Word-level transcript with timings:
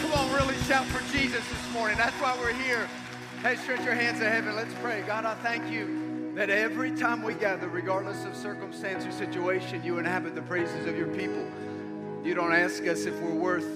Come 0.00 0.12
on, 0.12 0.32
really 0.32 0.56
shout 0.64 0.86
for 0.86 1.00
Jesus 1.12 1.46
this 1.48 1.72
morning. 1.72 1.96
That's 1.98 2.16
why 2.20 2.36
we're 2.38 2.52
here. 2.54 2.88
Hey, 3.42 3.56
stretch 3.56 3.84
your 3.84 3.94
hands 3.94 4.18
to 4.20 4.28
heaven. 4.28 4.56
Let's 4.56 4.72
pray. 4.82 5.02
God, 5.02 5.24
I 5.24 5.34
thank 5.34 5.70
you 5.70 6.32
that 6.34 6.50
every 6.50 6.90
time 6.92 7.22
we 7.22 7.34
gather, 7.34 7.68
regardless 7.68 8.24
of 8.24 8.34
circumstance 8.36 9.06
or 9.06 9.12
situation, 9.12 9.82
you 9.84 9.98
inhabit 9.98 10.34
the 10.34 10.42
praises 10.42 10.86
of 10.86 10.96
your 10.96 11.08
people. 11.08 11.46
You 12.24 12.34
don't 12.34 12.52
ask 12.52 12.86
us 12.86 13.04
if 13.04 13.18
we're 13.20 13.34
worth 13.34 13.66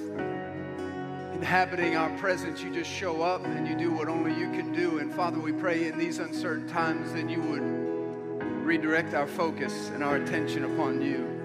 inhabiting 1.33 1.97
our 1.97 2.11
presence. 2.19 2.63
You 2.63 2.71
just 2.73 2.91
show 2.91 3.23
up 3.23 3.45
and 3.47 3.67
you 3.67 3.75
do 3.75 3.91
what 3.91 4.09
only 4.09 4.35
you 4.39 4.51
can 4.51 4.73
do. 4.73 4.99
And 4.99 5.13
Father, 5.15 5.39
we 5.39 5.53
pray 5.53 5.89
in 5.89 5.97
these 5.97 6.19
uncertain 6.19 6.69
times 6.69 7.13
that 7.13 7.31
you 7.31 7.41
would 7.41 7.63
redirect 8.67 9.15
our 9.15 9.27
focus 9.27 9.91
and 9.95 10.05
our 10.05 10.17
attention 10.17 10.65
upon 10.65 11.01
you. 11.01 11.40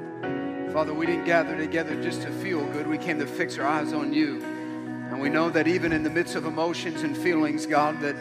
Father, 0.75 0.93
we 0.93 1.05
didn't 1.05 1.23
gather 1.23 1.55
together 1.55 1.95
just 2.03 2.21
to 2.23 2.29
feel 2.29 2.65
good. 2.73 2.85
We 2.85 2.97
came 2.97 3.17
to 3.19 3.25
fix 3.25 3.57
our 3.57 3.65
eyes 3.65 3.93
on 3.93 4.11
you. 4.11 4.43
And 4.43 5.21
we 5.21 5.29
know 5.29 5.49
that 5.49 5.69
even 5.69 5.93
in 5.93 6.03
the 6.03 6.09
midst 6.09 6.35
of 6.35 6.43
emotions 6.43 7.03
and 7.03 7.17
feelings, 7.17 7.65
God, 7.65 8.01
that, 8.01 8.17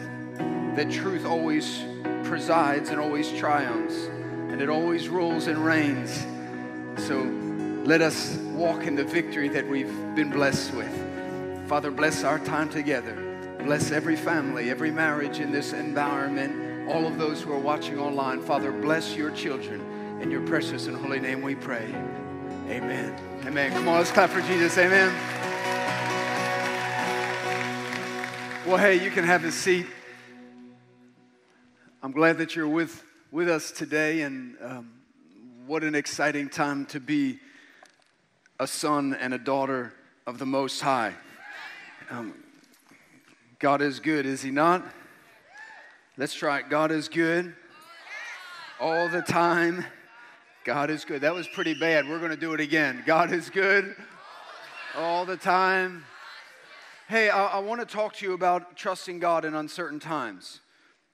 that 0.77 0.89
truth 0.89 1.25
always 1.25 1.83
presides 2.23 2.91
and 2.91 3.01
always 3.01 3.29
triumphs. 3.33 4.05
And 4.05 4.61
it 4.61 4.69
always 4.69 5.09
rules 5.09 5.47
and 5.47 5.65
reigns. 5.65 6.25
So 7.05 7.23
let 7.83 7.99
us 7.99 8.37
walk 8.53 8.87
in 8.87 8.95
the 8.95 9.03
victory 9.03 9.49
that 9.49 9.67
we've 9.67 9.93
been 10.15 10.29
blessed 10.29 10.73
with. 10.75 11.67
Father, 11.67 11.91
bless 11.91 12.23
our 12.23 12.39
time 12.39 12.69
together. 12.69 13.57
Bless 13.65 13.91
every 13.91 14.15
family, 14.15 14.69
every 14.69 14.91
marriage 14.91 15.41
in 15.41 15.51
this 15.51 15.73
environment, 15.73 16.89
all 16.89 17.05
of 17.05 17.17
those 17.17 17.41
who 17.41 17.51
are 17.51 17.59
watching 17.59 17.99
online. 17.99 18.41
Father, 18.41 18.71
bless 18.71 19.13
your 19.13 19.31
children. 19.31 20.21
In 20.21 20.31
your 20.31 20.47
precious 20.47 20.87
and 20.87 20.95
holy 20.95 21.19
name 21.19 21.41
we 21.41 21.55
pray. 21.55 21.93
Amen. 22.67 23.15
Amen. 23.45 23.71
Come 23.73 23.87
on, 23.87 23.99
let's 23.99 24.09
clap 24.09 24.31
for 24.31 24.41
Jesus. 24.41 24.75
Amen. 24.79 25.13
Well, 28.65 28.77
hey, 28.77 29.03
you 29.03 29.11
can 29.11 29.23
have 29.23 29.45
a 29.45 29.51
seat. 29.51 29.85
I'm 32.01 32.11
glad 32.11 32.39
that 32.39 32.55
you're 32.55 32.67
with, 32.67 33.03
with 33.31 33.49
us 33.49 33.71
today, 33.71 34.21
and 34.21 34.57
um, 34.63 34.91
what 35.67 35.83
an 35.83 35.93
exciting 35.93 36.49
time 36.49 36.87
to 36.87 36.99
be 36.99 37.37
a 38.59 38.65
son 38.65 39.13
and 39.13 39.35
a 39.35 39.37
daughter 39.37 39.93
of 40.25 40.39
the 40.39 40.47
Most 40.47 40.81
High. 40.81 41.13
Um, 42.09 42.33
God 43.59 43.83
is 43.83 43.99
good, 43.99 44.25
is 44.25 44.41
He 44.41 44.49
not? 44.49 44.83
Let's 46.17 46.33
try 46.33 46.59
it. 46.59 46.69
God 46.71 46.91
is 46.91 47.09
good 47.09 47.53
all 48.79 49.07
the 49.07 49.21
time 49.21 49.85
God 50.65 50.89
is 50.89 51.05
good. 51.05 51.21
That 51.21 51.35
was 51.35 51.47
pretty 51.47 51.75
bad. 51.75 52.09
We're 52.09 52.17
going 52.17 52.31
to 52.31 52.35
do 52.37 52.55
it 52.55 52.59
again. 52.59 53.03
God 53.05 53.31
is 53.31 53.51
good 53.51 53.95
all 54.97 55.23
the 55.23 55.37
time. 55.37 56.03
Hey, 57.07 57.29
I, 57.29 57.45
I 57.45 57.59
want 57.59 57.81
to 57.81 57.85
talk 57.85 58.15
to 58.15 58.25
you 58.25 58.33
about 58.33 58.75
trusting 58.75 59.19
God 59.19 59.45
in 59.45 59.53
uncertain 59.53 59.99
times. 59.99 60.61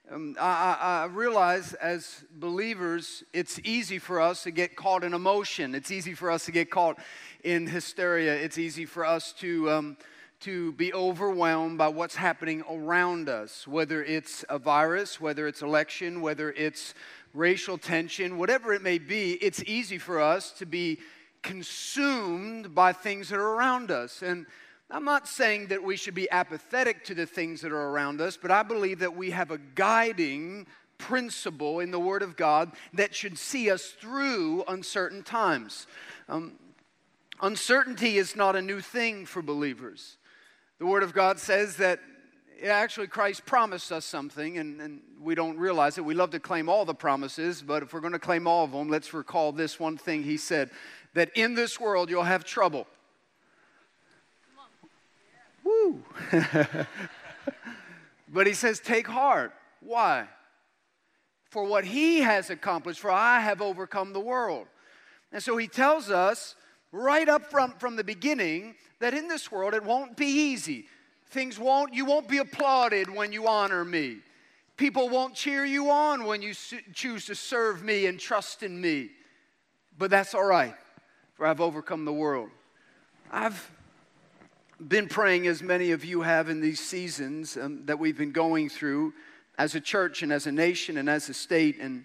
Um, 0.10 0.38
I, 0.40 0.78
I, 0.80 1.06
realize 1.08 1.74
as 1.74 2.24
believers, 2.32 3.26
it's 3.34 3.60
easy 3.66 4.00
for 4.00 4.22
us 4.22 4.44
to 4.44 4.52
get 4.52 4.78
caught 4.78 5.04
in 5.04 5.14
emotion. 5.14 5.76
It's 5.76 5.92
easy 5.92 6.14
for 6.14 6.32
us 6.32 6.46
to 6.46 6.54
get 6.54 6.72
caught 6.72 6.98
in 7.44 7.68
hysteria. 7.68 8.34
It's 8.36 8.58
easy 8.58 8.86
for 8.86 9.06
us 9.06 9.34
to, 9.40 9.70
um, 9.70 9.98
to 10.42 10.72
be 10.74 10.94
overwhelmed 10.94 11.78
by 11.78 11.90
what's 11.90 12.16
happening 12.16 12.64
around 12.70 13.28
us, 13.28 13.68
whether 13.68 14.02
it's 14.02 14.46
a 14.48 14.58
virus, 14.58 15.20
whether 15.20 15.46
it's 15.46 15.62
election, 15.62 16.22
whether 16.22 16.52
it's 16.54 16.94
racial 17.34 17.78
tension, 17.78 18.38
whatever 18.38 18.74
it 18.74 18.82
may 18.82 18.98
be, 18.98 19.34
it's 19.34 19.64
easy 19.64 19.98
for 19.98 20.20
us 20.20 20.52
to 20.54 20.66
be 20.66 21.00
consumed 21.42 22.76
by 22.76 22.94
things 22.94 23.30
that 23.30 23.38
are 23.38 23.56
around 23.56 23.92
us. 23.92 24.22
And 24.22 24.46
I'm 24.90 25.06
not 25.06 25.28
saying 25.28 25.68
that 25.68 25.84
we 25.84 25.96
should 25.96 26.14
be 26.14 26.30
apathetic 26.30 27.06
to 27.06 27.16
the 27.16 27.26
things 27.26 27.62
that 27.62 27.72
are 27.72 27.90
around 27.90 28.22
us, 28.22 28.38
but 28.38 28.52
I 28.52 28.64
believe 28.64 29.00
that 29.00 29.16
we 29.16 29.32
have 29.32 29.52
a 29.52 29.58
guiding 29.58 30.68
principle 30.98 31.80
in 31.80 31.92
the 31.92 32.00
Word 32.00 32.22
of 32.22 32.36
God 32.36 32.72
that 32.94 33.16
should 33.16 33.38
see 33.38 33.72
us 33.72 33.88
through 33.88 34.64
uncertain 34.68 35.24
times. 35.24 35.88
Um, 36.30 36.54
uncertainty 37.42 38.18
is 38.18 38.36
not 38.36 38.56
a 38.56 38.62
new 38.62 38.82
thing 38.82 39.26
for 39.26 39.42
believers. 39.42 40.18
The 40.78 40.86
Word 40.86 41.04
of 41.04 41.14
God 41.14 41.40
says 41.40 41.78
that 41.78 42.00
actually 42.64 43.08
Christ 43.08 43.46
promised 43.46 43.92
us 43.92 44.06
something, 44.06 44.58
and, 44.58 44.80
and 44.82 45.02
we 45.20 45.36
don't 45.36 45.58
realize 45.58 45.98
it. 45.98 46.06
We 46.06 46.14
love 46.14 46.32
to 46.32 46.40
claim 46.40 46.70
all 46.70 46.86
the 46.86 46.94
promises, 46.94 47.62
but 47.62 47.84
if 47.84 47.94
we're 47.94 48.02
going 48.02 48.14
to 48.14 48.20
claim 48.20 48.48
all 48.48 48.64
of 48.64 48.72
them, 48.72 48.90
let's 48.90 49.14
recall 49.14 49.52
this 49.52 49.80
one 49.80 49.98
thing 49.98 50.24
He 50.24 50.38
said 50.38 50.70
that 51.14 51.32
in 51.36 51.56
this 51.56 51.80
world 51.80 52.10
you'll 52.10 52.24
have 52.24 52.44
trouble. 52.44 52.88
Woo! 55.64 56.04
but 58.30 58.48
He 58.48 58.54
says, 58.54 58.80
take 58.80 59.08
heart. 59.08 59.54
Why? 59.80 60.28
For 61.50 61.64
what 61.64 61.86
He 61.86 62.20
has 62.20 62.50
accomplished, 62.50 63.00
for 63.00 63.12
I 63.12 63.40
have 63.40 63.62
overcome 63.62 64.14
the 64.14 64.20
world. 64.20 64.68
And 65.32 65.42
so 65.42 65.58
He 65.58 65.68
tells 65.68 66.10
us 66.10 66.56
right 66.92 67.28
up 67.28 67.50
front 67.50 67.80
from 67.80 67.96
the 67.96 68.04
beginning 68.04 68.76
that 69.00 69.14
in 69.14 69.28
this 69.28 69.52
world 69.52 69.74
it 69.74 69.84
won't 69.84 70.16
be 70.16 70.28
easy. 70.28 70.86
Things 71.32 71.58
won't, 71.58 71.94
you 71.94 72.04
won't 72.06 72.28
be 72.28 72.40
applauded 72.40 73.10
when 73.10 73.32
you 73.32 73.48
honor 73.48 73.86
me. 73.86 74.18
People 74.76 75.08
won't 75.08 75.34
cheer 75.34 75.64
you 75.64 75.90
on 75.90 76.26
when 76.26 76.42
you 76.42 76.54
choose 76.94 77.26
to 77.28 77.36
serve 77.36 77.84
me 77.84 78.06
and 78.06 78.20
trust 78.20 78.64
in 78.64 78.80
me. 78.80 79.12
But 79.98 80.12
that's 80.12 80.34
all 80.36 80.44
right, 80.44 80.76
for 81.36 81.46
I've 81.46 81.62
overcome 81.62 82.04
the 82.04 82.14
world. 82.14 82.50
I've 83.32 83.72
been 84.86 85.08
praying, 85.08 85.48
as 85.48 85.64
many 85.64 85.92
of 85.92 86.04
you 86.04 86.22
have 86.22 86.50
in 86.50 86.60
these 86.60 86.82
seasons 86.82 87.56
um, 87.56 87.86
that 87.86 87.98
we've 87.98 88.18
been 88.18 88.34
going 88.34 88.68
through 88.68 89.14
as 89.58 89.74
a 89.74 89.80
church 89.80 90.24
and 90.24 90.34
as 90.34 90.48
a 90.48 90.52
nation 90.52 90.98
and 90.98 91.10
as 91.10 91.30
a 91.30 91.34
state. 91.34 91.78
And 91.80 92.04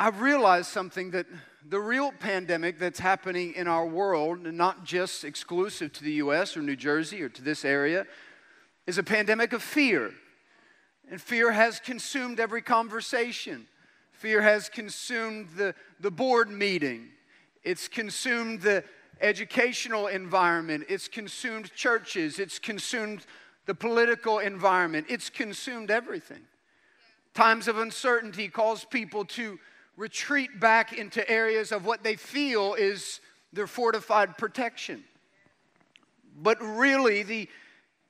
I've 0.00 0.20
realized 0.20 0.68
something 0.68 1.12
that 1.12 1.26
the 1.68 1.80
real 1.80 2.12
pandemic 2.12 2.78
that's 2.78 3.00
happening 3.00 3.52
in 3.54 3.66
our 3.66 3.86
world, 3.86 4.44
not 4.44 4.84
just 4.84 5.24
exclusive 5.24 5.92
to 5.94 6.04
the 6.04 6.12
US 6.12 6.56
or 6.56 6.62
New 6.62 6.76
Jersey 6.76 7.22
or 7.22 7.28
to 7.30 7.42
this 7.42 7.64
area, 7.64 8.06
is 8.86 8.98
a 8.98 9.02
pandemic 9.02 9.52
of 9.52 9.62
fear. 9.62 10.12
And 11.10 11.20
fear 11.20 11.52
has 11.52 11.80
consumed 11.80 12.38
every 12.38 12.62
conversation. 12.62 13.66
Fear 14.12 14.42
has 14.42 14.68
consumed 14.68 15.48
the, 15.56 15.74
the 16.00 16.10
board 16.10 16.50
meeting. 16.50 17.08
It's 17.64 17.88
consumed 17.88 18.62
the 18.62 18.84
educational 19.20 20.06
environment. 20.06 20.84
It's 20.88 21.08
consumed 21.08 21.72
churches. 21.74 22.38
It's 22.38 22.58
consumed 22.58 23.26
the 23.66 23.74
political 23.74 24.38
environment. 24.38 25.06
It's 25.08 25.30
consumed 25.30 25.90
everything. 25.90 26.42
Times 27.34 27.66
of 27.66 27.78
uncertainty 27.78 28.48
cause 28.48 28.84
people 28.84 29.24
to 29.24 29.58
retreat 29.96 30.60
back 30.60 30.92
into 30.92 31.28
areas 31.30 31.72
of 31.72 31.84
what 31.84 32.02
they 32.02 32.16
feel 32.16 32.74
is 32.74 33.20
their 33.52 33.66
fortified 33.66 34.36
protection. 34.36 35.04
But 36.38 36.58
really, 36.60 37.22
the 37.22 37.48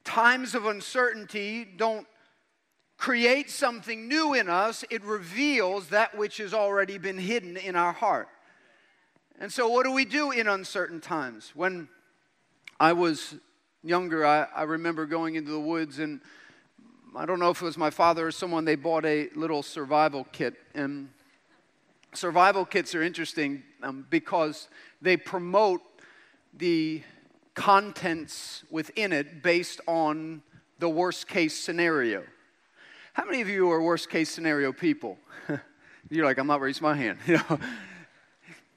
times 0.05 0.55
of 0.55 0.67
uncertainty 0.67 1.65
don't 1.65 2.07
create 2.97 3.51
something 3.51 4.09
new 4.09 4.35
in 4.35 4.49
us, 4.49 4.85
it 4.91 5.05
reveals 5.05 5.89
that 5.89 6.17
which 6.17 6.39
has 6.39 6.55
already 6.55 6.99
been 6.99 7.19
hidden 7.19 7.57
in 7.57 7.77
our 7.77 7.93
heart. 7.93 8.29
And 9.39 9.53
so, 9.53 9.69
what 9.69 9.85
do 9.85 9.93
we 9.93 10.05
do 10.05 10.31
in 10.31 10.49
uncertain 10.49 11.01
times? 11.01 11.53
When 11.55 11.89
I 12.81 12.95
was 12.95 13.35
younger, 13.83 14.25
I, 14.25 14.47
I 14.55 14.63
remember 14.63 15.05
going 15.05 15.35
into 15.35 15.51
the 15.51 15.61
woods, 15.61 15.99
and 15.99 16.21
I 17.15 17.27
don't 17.27 17.39
know 17.39 17.51
if 17.51 17.61
it 17.61 17.65
was 17.65 17.77
my 17.77 17.91
father 17.91 18.27
or 18.27 18.31
someone, 18.31 18.65
they 18.65 18.77
bought 18.77 19.05
a 19.05 19.29
little 19.35 19.63
survival 19.63 20.27
kit. 20.33 20.55
And 20.75 21.11
survival 22.17 22.65
kits 22.65 22.95
are 22.95 23.03
interesting 23.03 23.63
um, 23.83 24.07
because 24.11 24.69
they 25.03 25.17
promote 25.17 25.83
the 26.55 27.03
contents 27.55 28.65
within 28.71 29.13
it 29.13 29.43
based 29.43 29.81
on 29.87 30.43
the 30.79 30.89
worst 30.89 31.29
case 31.29 31.59
scenario. 31.59 32.23
How 33.13 33.25
many 33.25 33.41
of 33.41 33.49
you 33.49 33.71
are 33.71 33.83
worst 33.83 34.11
case 34.11 34.29
scenario 34.31 34.73
people? 34.73 35.19
You're 36.11 36.27
like, 36.27 36.39
I'm 36.39 36.47
not 36.47 36.61
raising 36.61 36.83
my 36.83 36.95
hand. 36.95 37.19
You 37.27 37.39
know, 37.39 37.59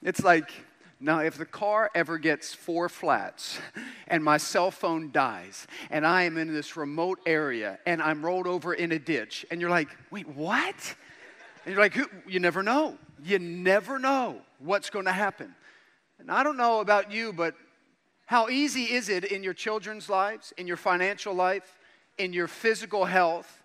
it's 0.02 0.24
like, 0.24 0.50
now 0.98 1.20
if 1.20 1.36
the 1.36 1.44
car 1.44 1.90
ever 1.94 2.18
gets 2.18 2.54
four 2.54 2.88
flats 2.88 3.58
and 4.08 4.24
my 4.24 4.38
cell 4.38 4.70
phone 4.70 5.10
dies 5.12 5.66
and 5.90 6.06
I 6.06 6.22
am 6.22 6.38
in 6.38 6.52
this 6.52 6.76
remote 6.76 7.20
area 7.26 7.78
and 7.86 8.02
I'm 8.02 8.24
rolled 8.24 8.46
over 8.46 8.72
in 8.72 8.92
a 8.92 8.98
ditch 8.98 9.44
and 9.50 9.60
you're 9.60 9.70
like, 9.70 9.88
wait, 10.10 10.28
what? 10.28 10.94
And 11.64 11.74
you're 11.74 11.82
like, 11.82 11.98
you 12.26 12.40
never 12.40 12.62
know. 12.62 12.96
You 13.24 13.38
never 13.38 13.98
know 13.98 14.40
what's 14.58 14.90
going 14.90 15.06
to 15.06 15.12
happen. 15.12 15.54
And 16.18 16.30
I 16.30 16.42
don't 16.42 16.56
know 16.56 16.80
about 16.80 17.10
you, 17.10 17.32
but 17.32 17.54
how 18.26 18.48
easy 18.48 18.84
is 18.84 19.08
it 19.08 19.24
in 19.24 19.42
your 19.42 19.54
children's 19.54 20.08
lives, 20.08 20.52
in 20.56 20.66
your 20.66 20.76
financial 20.76 21.34
life, 21.34 21.78
in 22.18 22.32
your 22.32 22.46
physical 22.46 23.04
health, 23.04 23.62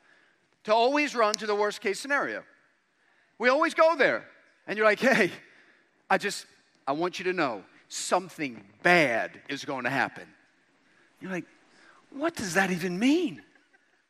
to 0.63 0.73
always 0.73 1.13
run 1.13 1.35
to 1.35 1.45
the 1.45 1.55
worst 1.55 1.81
case 1.81 1.99
scenario. 1.99 2.43
We 3.37 3.49
always 3.49 3.73
go 3.73 3.95
there. 3.95 4.25
And 4.67 4.77
you're 4.77 4.85
like, 4.85 4.99
hey, 4.99 5.31
I 6.09 6.17
just, 6.17 6.45
I 6.87 6.93
want 6.93 7.19
you 7.19 7.25
to 7.25 7.33
know 7.33 7.63
something 7.87 8.63
bad 8.81 9.39
is 9.49 9.65
going 9.65 9.83
to 9.83 9.89
happen. 9.89 10.23
You're 11.21 11.31
like, 11.31 11.45
what 12.09 12.35
does 12.35 12.55
that 12.55 12.71
even 12.71 12.97
mean? 12.97 13.41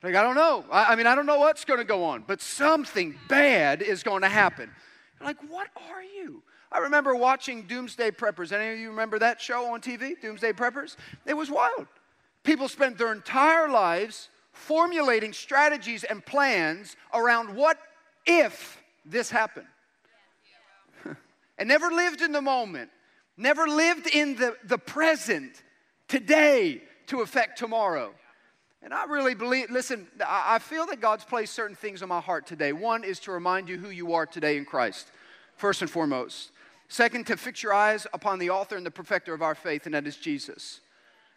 Like, 0.03 0.15
I 0.15 0.23
don't 0.23 0.35
know. 0.35 0.63
I, 0.71 0.93
I 0.93 0.95
mean, 0.95 1.07
I 1.07 1.15
don't 1.15 1.25
know 1.25 1.39
what's 1.39 1.65
going 1.65 1.79
to 1.79 1.85
go 1.85 2.03
on, 2.03 2.23
but 2.25 2.39
something 2.41 3.15
bad 3.27 3.81
is 3.81 4.03
going 4.03 4.21
to 4.21 4.29
happen. 4.29 4.69
Like, 5.21 5.37
what 5.49 5.67
are 5.89 6.03
you? 6.03 6.43
I 6.71 6.79
remember 6.79 7.15
watching 7.15 7.63
Doomsday 7.63 8.11
Preppers. 8.11 8.51
Any 8.51 8.73
of 8.73 8.79
you 8.79 8.89
remember 8.89 9.19
that 9.19 9.39
show 9.39 9.73
on 9.73 9.81
TV, 9.81 10.19
Doomsday 10.21 10.53
Preppers? 10.53 10.95
It 11.25 11.35
was 11.35 11.49
wild. 11.49 11.87
People 12.43 12.67
spent 12.67 12.97
their 12.97 13.11
entire 13.11 13.69
lives 13.69 14.29
formulating 14.51 15.33
strategies 15.33 16.03
and 16.03 16.25
plans 16.25 16.95
around 17.13 17.55
what 17.55 17.77
if 18.25 18.81
this 19.05 19.29
happened. 19.29 19.67
and 21.57 21.67
never 21.67 21.89
lived 21.91 22.21
in 22.21 22.31
the 22.31 22.41
moment, 22.41 22.89
never 23.37 23.67
lived 23.67 24.07
in 24.07 24.35
the, 24.35 24.55
the 24.63 24.77
present, 24.77 25.63
today, 26.07 26.81
to 27.07 27.21
affect 27.21 27.57
tomorrow. 27.57 28.13
And 28.85 28.93
I 28.93 29.05
really 29.05 29.33
believe, 29.33 29.71
listen, 29.71 30.05
I 30.23 30.59
feel 30.59 30.85
that 30.85 31.01
God's 31.01 31.25
placed 31.25 31.55
certain 31.55 31.75
things 31.75 32.03
on 32.03 32.09
my 32.09 32.21
heart 32.21 32.45
today. 32.45 32.71
One 32.71 33.03
is 33.03 33.19
to 33.21 33.31
remind 33.31 33.67
you 33.67 33.79
who 33.79 33.89
you 33.89 34.13
are 34.13 34.27
today 34.27 34.57
in 34.57 34.65
Christ, 34.65 35.07
first 35.55 35.81
and 35.81 35.89
foremost. 35.89 36.51
Second, 36.87 37.25
to 37.25 37.35
fix 37.35 37.63
your 37.63 37.73
eyes 37.73 38.05
upon 38.13 38.37
the 38.37 38.51
author 38.51 38.77
and 38.77 38.85
the 38.85 38.91
perfecter 38.91 39.33
of 39.33 39.41
our 39.41 39.55
faith, 39.55 39.87
and 39.87 39.95
that 39.95 40.05
is 40.05 40.17
Jesus. 40.17 40.81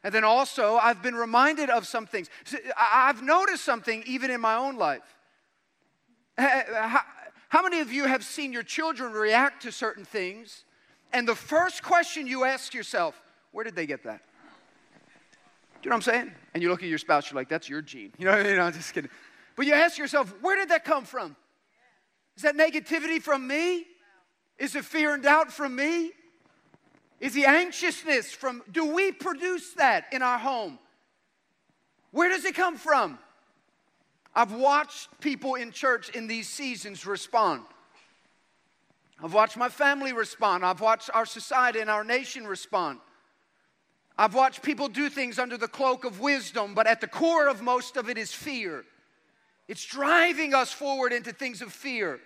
And 0.04 0.12
then 0.12 0.24
also, 0.24 0.76
I've 0.76 1.02
been 1.02 1.14
reminded 1.14 1.70
of 1.70 1.86
some 1.86 2.06
things. 2.06 2.28
I've 2.76 3.22
noticed 3.22 3.64
something 3.64 4.04
even 4.06 4.30
in 4.30 4.42
my 4.42 4.56
own 4.56 4.76
life. 4.76 5.16
How 6.36 7.62
many 7.62 7.80
of 7.80 7.90
you 7.90 8.04
have 8.04 8.24
seen 8.24 8.52
your 8.52 8.62
children 8.62 9.10
react 9.10 9.62
to 9.62 9.72
certain 9.72 10.04
things, 10.04 10.64
and 11.14 11.26
the 11.26 11.34
first 11.34 11.82
question 11.82 12.26
you 12.26 12.44
ask 12.44 12.74
yourself, 12.74 13.18
where 13.52 13.64
did 13.64 13.74
they 13.74 13.86
get 13.86 14.04
that? 14.04 14.20
Do 15.80 15.86
you 15.86 15.90
know 15.90 15.96
what 15.96 16.08
I'm 16.08 16.12
saying? 16.12 16.32
And 16.54 16.62
you 16.62 16.70
look 16.70 16.82
at 16.82 16.88
your 16.88 16.98
spouse, 16.98 17.30
you're 17.30 17.38
like, 17.38 17.48
that's 17.48 17.68
your 17.68 17.82
gene. 17.82 18.12
You 18.18 18.26
know, 18.26 18.36
you 18.38 18.56
know, 18.56 18.62
I'm 18.62 18.72
just 18.72 18.92
kidding. 18.92 19.10
But 19.56 19.66
you 19.66 19.74
ask 19.74 19.96
yourself, 19.96 20.34
where 20.40 20.56
did 20.56 20.70
that 20.70 20.84
come 20.84 21.04
from? 21.04 21.36
Is 22.36 22.42
that 22.42 22.56
negativity 22.56 23.20
from 23.22 23.46
me? 23.46 23.84
Is 24.58 24.74
it 24.74 24.84
fear 24.84 25.14
and 25.14 25.22
doubt 25.22 25.52
from 25.52 25.76
me? 25.76 26.12
Is 27.20 27.32
the 27.32 27.46
anxiousness 27.46 28.32
from, 28.32 28.62
do 28.70 28.92
we 28.92 29.12
produce 29.12 29.72
that 29.74 30.06
in 30.12 30.22
our 30.22 30.38
home? 30.38 30.78
Where 32.10 32.28
does 32.28 32.44
it 32.44 32.54
come 32.54 32.76
from? 32.76 33.18
I've 34.34 34.52
watched 34.52 35.08
people 35.20 35.54
in 35.56 35.72
church 35.72 36.10
in 36.10 36.26
these 36.26 36.48
seasons 36.48 37.06
respond. 37.06 37.62
I've 39.22 39.34
watched 39.34 39.56
my 39.56 39.68
family 39.68 40.12
respond. 40.12 40.64
I've 40.64 40.80
watched 40.80 41.10
our 41.12 41.26
society 41.26 41.80
and 41.80 41.90
our 41.90 42.04
nation 42.04 42.46
respond. 42.46 43.00
I've 44.18 44.34
watched 44.34 44.62
people 44.62 44.88
do 44.88 45.08
things 45.08 45.38
under 45.38 45.56
the 45.56 45.68
cloak 45.68 46.04
of 46.04 46.18
wisdom, 46.18 46.74
but 46.74 46.88
at 46.88 47.00
the 47.00 47.06
core 47.06 47.46
of 47.46 47.62
most 47.62 47.96
of 47.96 48.08
it 48.08 48.18
is 48.18 48.32
fear. 48.32 48.84
It's 49.68 49.84
driving 49.84 50.54
us 50.54 50.72
forward 50.72 51.12
into 51.12 51.32
things 51.32 51.62
of 51.62 51.72
fear. 51.72 52.18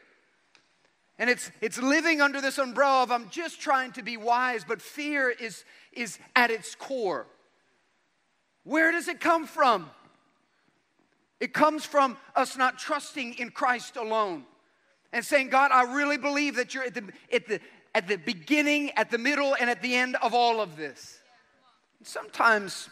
And 1.18 1.28
it's, 1.28 1.50
it's 1.60 1.76
living 1.76 2.22
under 2.22 2.40
this 2.40 2.56
umbrella 2.56 3.02
of 3.02 3.12
I'm 3.12 3.28
just 3.28 3.60
trying 3.60 3.92
to 3.92 4.02
be 4.02 4.16
wise, 4.16 4.64
but 4.66 4.80
fear 4.80 5.28
is, 5.28 5.64
is 5.92 6.18
at 6.34 6.50
its 6.50 6.74
core. 6.74 7.26
Where 8.64 8.90
does 8.90 9.08
it 9.08 9.20
come 9.20 9.46
from? 9.46 9.90
It 11.40 11.52
comes 11.52 11.84
from 11.84 12.16
us 12.34 12.56
not 12.56 12.78
trusting 12.78 13.34
in 13.34 13.50
Christ 13.50 13.96
alone 13.96 14.44
and 15.12 15.22
saying, 15.22 15.50
God, 15.50 15.72
I 15.72 15.94
really 15.94 16.16
believe 16.16 16.56
that 16.56 16.72
you're 16.72 16.84
at 16.84 16.94
the, 16.94 17.04
at 17.30 17.48
the, 17.48 17.60
at 17.94 18.08
the 18.08 18.16
beginning, 18.16 18.92
at 18.92 19.10
the 19.10 19.18
middle, 19.18 19.54
and 19.60 19.68
at 19.68 19.82
the 19.82 19.94
end 19.94 20.16
of 20.22 20.32
all 20.32 20.60
of 20.60 20.76
this. 20.76 21.21
Sometimes, 22.02 22.90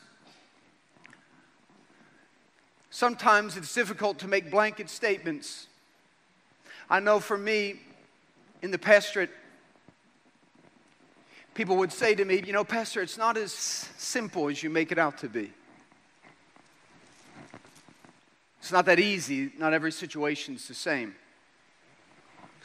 sometimes 2.90 3.56
it's 3.56 3.74
difficult 3.74 4.20
to 4.20 4.28
make 4.28 4.50
blanket 4.50 4.88
statements. 4.88 5.66
I 6.88 7.00
know 7.00 7.20
for 7.20 7.36
me, 7.36 7.80
in 8.62 8.70
the 8.70 8.78
pastorate, 8.78 9.30
people 11.54 11.76
would 11.78 11.92
say 11.92 12.14
to 12.14 12.24
me, 12.24 12.42
You 12.46 12.52
know, 12.52 12.64
Pastor, 12.64 13.02
it's 13.02 13.18
not 13.18 13.36
as 13.36 13.52
simple 13.52 14.48
as 14.48 14.62
you 14.62 14.70
make 14.70 14.92
it 14.92 14.98
out 14.98 15.18
to 15.18 15.28
be. 15.28 15.52
It's 18.60 18.70
not 18.70 18.86
that 18.86 19.00
easy. 19.00 19.50
Not 19.58 19.72
every 19.72 19.90
situation 19.90 20.54
is 20.54 20.68
the 20.68 20.74
same. 20.74 21.16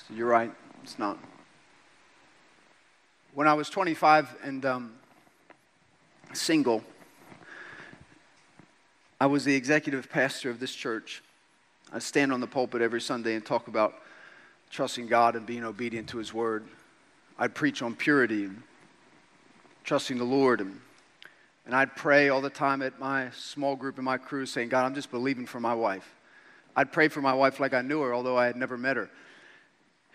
So 0.08 0.14
you're 0.14 0.28
right, 0.28 0.52
it's 0.84 1.00
not. 1.00 1.18
When 3.34 3.48
I 3.48 3.54
was 3.54 3.70
25 3.70 4.36
and 4.44 4.66
um, 4.66 4.94
single, 6.36 6.84
I 9.20 9.28
was 9.28 9.46
the 9.46 9.56
executive 9.56 10.10
pastor 10.10 10.50
of 10.50 10.60
this 10.60 10.74
church. 10.74 11.24
I 11.92 12.00
stand 12.00 12.34
on 12.34 12.42
the 12.42 12.48
pulpit 12.48 12.82
every 12.82 13.02
Sunday 13.02 13.36
and 13.36 13.46
talk 13.46 13.68
about 13.68 13.96
trusting 14.70 15.08
God 15.08 15.36
and 15.36 15.46
being 15.46 15.64
obedient 15.64 16.10
to 16.10 16.18
His 16.18 16.34
word. 16.34 16.66
I'd 17.38 17.56
preach 17.56 17.82
on 17.82 17.96
purity 17.96 18.46
and 18.46 18.62
trusting 19.84 20.18
the 20.18 20.26
Lord. 20.26 20.62
And, 20.62 20.80
and 21.66 21.76
I'd 21.76 21.96
pray 21.96 22.30
all 22.30 22.42
the 22.42 22.50
time 22.50 22.82
at 22.82 23.00
my 23.00 23.30
small 23.32 23.76
group 23.76 23.98
and 23.98 24.06
my 24.06 24.18
crew 24.18 24.46
saying, 24.46 24.70
God, 24.70 24.86
I'm 24.86 24.96
just 24.96 25.12
believing 25.12 25.46
for 25.46 25.60
my 25.60 25.74
wife. 25.74 26.14
I'd 26.76 26.92
pray 26.92 27.08
for 27.08 27.22
my 27.22 27.34
wife 27.34 27.60
like 27.60 27.74
I 27.74 27.82
knew 27.82 28.02
her, 28.02 28.14
although 28.14 28.38
I 28.38 28.48
had 28.48 28.58
never 28.58 28.78
met 28.78 28.98
her. 28.98 29.10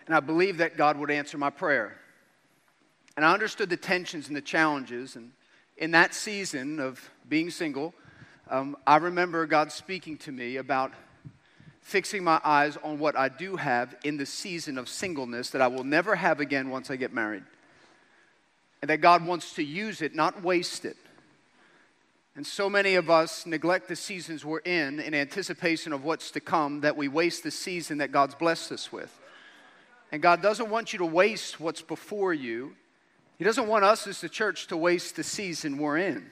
And 0.05 0.15
I 0.15 0.19
believed 0.19 0.59
that 0.59 0.77
God 0.77 0.97
would 0.97 1.09
answer 1.09 1.37
my 1.37 1.49
prayer. 1.49 1.97
And 3.15 3.25
I 3.25 3.33
understood 3.33 3.69
the 3.69 3.77
tensions 3.77 4.27
and 4.27 4.35
the 4.35 4.41
challenges. 4.41 5.15
And 5.15 5.31
in 5.81 5.91
that 5.91 6.13
season 6.13 6.79
of 6.79 7.09
being 7.27 7.49
single, 7.49 7.95
um, 8.51 8.77
I 8.85 8.97
remember 8.97 9.47
God 9.47 9.71
speaking 9.71 10.15
to 10.19 10.31
me 10.31 10.57
about 10.57 10.93
fixing 11.81 12.23
my 12.23 12.39
eyes 12.43 12.77
on 12.83 12.99
what 12.99 13.17
I 13.17 13.29
do 13.29 13.55
have 13.55 13.95
in 14.03 14.17
the 14.17 14.27
season 14.27 14.77
of 14.77 14.87
singleness 14.87 15.49
that 15.49 15.61
I 15.61 15.67
will 15.67 15.83
never 15.83 16.15
have 16.15 16.39
again 16.39 16.69
once 16.69 16.91
I 16.91 16.97
get 16.97 17.11
married. 17.11 17.43
And 18.81 18.89
that 18.91 19.01
God 19.01 19.25
wants 19.25 19.55
to 19.55 19.63
use 19.63 20.03
it, 20.03 20.13
not 20.13 20.43
waste 20.43 20.85
it. 20.85 20.97
And 22.35 22.45
so 22.45 22.69
many 22.69 22.93
of 22.93 23.09
us 23.09 23.47
neglect 23.47 23.87
the 23.87 23.95
seasons 23.95 24.45
we're 24.45 24.59
in 24.59 24.99
in 24.99 25.15
anticipation 25.15 25.93
of 25.93 26.03
what's 26.03 26.29
to 26.31 26.39
come 26.39 26.81
that 26.81 26.95
we 26.95 27.07
waste 27.07 27.41
the 27.41 27.51
season 27.51 27.97
that 27.97 28.11
God's 28.11 28.35
blessed 28.35 28.71
us 28.71 28.91
with. 28.91 29.19
And 30.11 30.21
God 30.21 30.43
doesn't 30.43 30.69
want 30.69 30.93
you 30.93 30.99
to 30.99 31.05
waste 31.05 31.59
what's 31.59 31.81
before 31.81 32.35
you. 32.35 32.75
He 33.41 33.45
doesn't 33.45 33.67
want 33.67 33.83
us 33.83 34.05
as 34.05 34.21
the 34.21 34.29
church 34.29 34.67
to 34.67 34.77
waste 34.77 35.15
the 35.15 35.23
season 35.23 35.79
we're 35.79 35.97
in. 35.97 36.29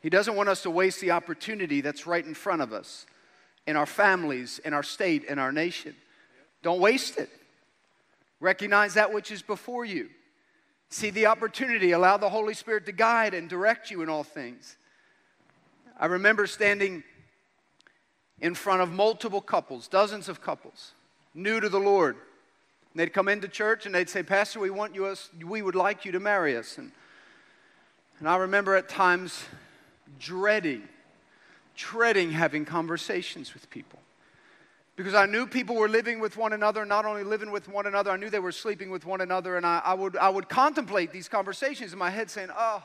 He 0.00 0.08
doesn't 0.08 0.34
want 0.34 0.48
us 0.48 0.62
to 0.62 0.70
waste 0.70 1.02
the 1.02 1.10
opportunity 1.10 1.82
that's 1.82 2.06
right 2.06 2.24
in 2.24 2.32
front 2.32 2.62
of 2.62 2.72
us 2.72 3.04
in 3.66 3.76
our 3.76 3.84
families, 3.84 4.58
in 4.64 4.72
our 4.72 4.82
state, 4.82 5.24
in 5.24 5.38
our 5.38 5.52
nation. 5.52 5.94
Don't 6.62 6.80
waste 6.80 7.18
it. 7.18 7.28
Recognize 8.40 8.94
that 8.94 9.12
which 9.12 9.30
is 9.30 9.42
before 9.42 9.84
you. 9.84 10.08
See 10.88 11.10
the 11.10 11.26
opportunity. 11.26 11.92
Allow 11.92 12.16
the 12.16 12.30
Holy 12.30 12.54
Spirit 12.54 12.86
to 12.86 12.92
guide 12.92 13.34
and 13.34 13.46
direct 13.46 13.90
you 13.90 14.00
in 14.00 14.08
all 14.08 14.24
things. 14.24 14.78
I 16.00 16.06
remember 16.06 16.46
standing 16.46 17.04
in 18.40 18.54
front 18.54 18.80
of 18.80 18.90
multiple 18.90 19.42
couples, 19.42 19.86
dozens 19.86 20.30
of 20.30 20.40
couples, 20.40 20.92
new 21.34 21.60
to 21.60 21.68
the 21.68 21.78
Lord 21.78 22.16
they'd 22.94 23.12
come 23.12 23.28
into 23.28 23.48
church 23.48 23.86
and 23.86 23.94
they'd 23.94 24.08
say, 24.08 24.22
Pastor, 24.22 24.60
we 24.60 24.70
want 24.70 24.94
you, 24.94 25.06
us, 25.06 25.30
we 25.44 25.62
would 25.62 25.74
like 25.74 26.04
you 26.04 26.12
to 26.12 26.20
marry 26.20 26.56
us. 26.56 26.78
And, 26.78 26.92
and 28.18 28.28
I 28.28 28.36
remember 28.36 28.74
at 28.76 28.88
times 28.88 29.44
dreading, 30.18 30.88
dreading 31.76 32.30
having 32.30 32.64
conversations 32.64 33.54
with 33.54 33.68
people. 33.70 33.98
Because 34.94 35.14
I 35.14 35.24
knew 35.24 35.46
people 35.46 35.76
were 35.76 35.88
living 35.88 36.20
with 36.20 36.36
one 36.36 36.52
another, 36.52 36.84
not 36.84 37.06
only 37.06 37.24
living 37.24 37.50
with 37.50 37.66
one 37.66 37.86
another, 37.86 38.10
I 38.10 38.16
knew 38.18 38.28
they 38.28 38.38
were 38.38 38.52
sleeping 38.52 38.90
with 38.90 39.06
one 39.06 39.22
another. 39.22 39.56
And 39.56 39.64
I, 39.64 39.80
I 39.84 39.94
would, 39.94 40.16
I 40.16 40.28
would 40.28 40.48
contemplate 40.48 41.12
these 41.12 41.28
conversations 41.28 41.92
in 41.94 41.98
my 41.98 42.10
head 42.10 42.30
saying, 42.30 42.50
Oh, 42.54 42.82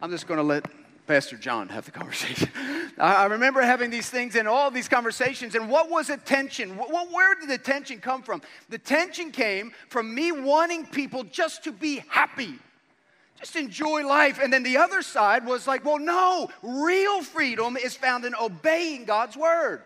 I'm 0.00 0.10
just 0.10 0.28
going 0.28 0.38
to 0.38 0.44
let 0.44 0.66
Pastor 1.06 1.36
John 1.36 1.68
have 1.68 1.84
the 1.84 1.90
conversation. 1.90 2.48
I 2.98 3.26
remember 3.26 3.60
having 3.60 3.90
these 3.90 4.08
things 4.08 4.36
and 4.36 4.46
all 4.46 4.70
these 4.70 4.88
conversations. 4.88 5.54
And 5.54 5.68
what 5.68 5.90
was 5.90 6.06
the 6.06 6.16
tension? 6.16 6.70
Where 6.70 7.34
did 7.34 7.48
the 7.48 7.58
tension 7.58 8.00
come 8.00 8.22
from? 8.22 8.40
The 8.68 8.78
tension 8.78 9.32
came 9.32 9.72
from 9.88 10.14
me 10.14 10.30
wanting 10.30 10.86
people 10.86 11.24
just 11.24 11.64
to 11.64 11.72
be 11.72 12.04
happy, 12.08 12.54
just 13.38 13.56
enjoy 13.56 14.06
life. 14.06 14.38
And 14.40 14.52
then 14.52 14.62
the 14.62 14.76
other 14.76 15.02
side 15.02 15.44
was 15.44 15.66
like, 15.66 15.84
well, 15.84 15.98
no, 15.98 16.48
real 16.62 17.22
freedom 17.22 17.76
is 17.76 17.96
found 17.96 18.24
in 18.24 18.34
obeying 18.40 19.04
God's 19.04 19.36
word. 19.36 19.82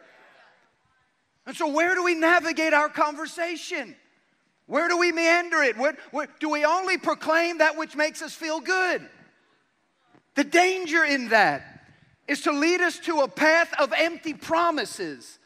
And 1.47 1.57
so, 1.57 1.69
where 1.69 1.95
do 1.95 2.05
we 2.05 2.15
navigate 2.15 2.75
our 2.75 2.89
conversation? 2.89 3.97
Where 4.67 4.89
do 4.89 4.99
we 4.99 5.13
meander 5.13 5.63
it? 5.63 5.79
Where, 5.79 5.97
where, 6.11 6.27
do 6.41 6.51
we 6.51 6.65
only 6.65 6.99
proclaim 6.99 7.59
that 7.59 7.79
which 7.79 7.95
makes 7.95 8.21
us 8.21 8.35
feel 8.35 8.61
good? 8.61 9.09
The 10.37 10.45
danger 10.45 11.05
in 11.05 11.31
that 11.31 11.63
is 12.29 12.43
to 12.43 12.53
lead 12.53 12.81
us 12.81 12.99
to 13.01 13.21
a 13.21 13.29
path 13.29 13.73
of 13.81 13.93
empty 13.97 14.35
promises, 14.35 15.39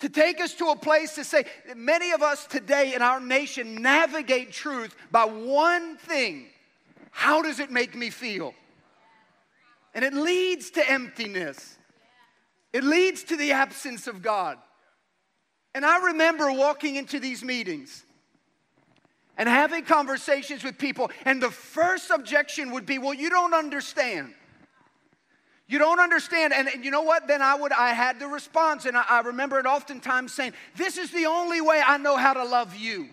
to 0.00 0.08
take 0.08 0.40
us 0.40 0.54
to 0.54 0.66
a 0.66 0.76
place 0.76 1.14
to 1.14 1.24
say, 1.24 1.44
many 1.74 2.12
of 2.12 2.22
us 2.22 2.46
today 2.46 2.94
in 2.94 3.02
our 3.02 3.20
nation 3.20 3.82
navigate 3.82 4.52
truth 4.52 4.94
by 5.10 5.24
one 5.24 5.96
thing 5.96 6.46
how 7.10 7.42
does 7.42 7.58
it 7.58 7.72
make 7.72 7.96
me 7.96 8.10
feel? 8.10 8.54
And 9.92 10.04
it 10.04 10.14
leads 10.14 10.70
to 10.70 10.88
emptiness, 10.88 11.76
it 12.72 12.84
leads 12.84 13.24
to 13.24 13.36
the 13.36 13.52
absence 13.52 14.06
of 14.06 14.22
God. 14.22 14.58
And 15.74 15.84
I 15.84 16.06
remember 16.06 16.52
walking 16.52 16.94
into 16.94 17.18
these 17.18 17.42
meetings 17.42 18.04
and 19.38 19.48
having 19.48 19.84
conversations 19.84 20.64
with 20.64 20.76
people, 20.76 21.10
and 21.24 21.40
the 21.40 21.50
first 21.50 22.10
objection 22.10 22.72
would 22.72 22.84
be, 22.84 22.98
Well, 22.98 23.14
you 23.14 23.30
don't 23.30 23.54
understand. 23.54 24.34
You 25.68 25.78
don't 25.78 26.00
understand. 26.00 26.52
And, 26.52 26.66
and, 26.66 26.84
you 26.84 26.90
know 26.90 27.02
what? 27.02 27.28
Then 27.28 27.42
I 27.42 27.54
would 27.54 27.72
I 27.72 27.90
had 27.90 28.18
the 28.18 28.26
response, 28.26 28.84
and 28.84 28.96
I, 28.96 29.04
I 29.08 29.20
remember 29.20 29.58
it 29.58 29.66
oftentimes 29.66 30.34
saying, 30.34 30.52
This 30.76 30.98
is 30.98 31.12
the 31.12 31.26
only 31.26 31.60
way 31.60 31.80
I 31.84 31.96
know 31.96 32.16
how 32.16 32.34
to 32.34 32.44
love 32.44 32.76
you. 32.76 33.08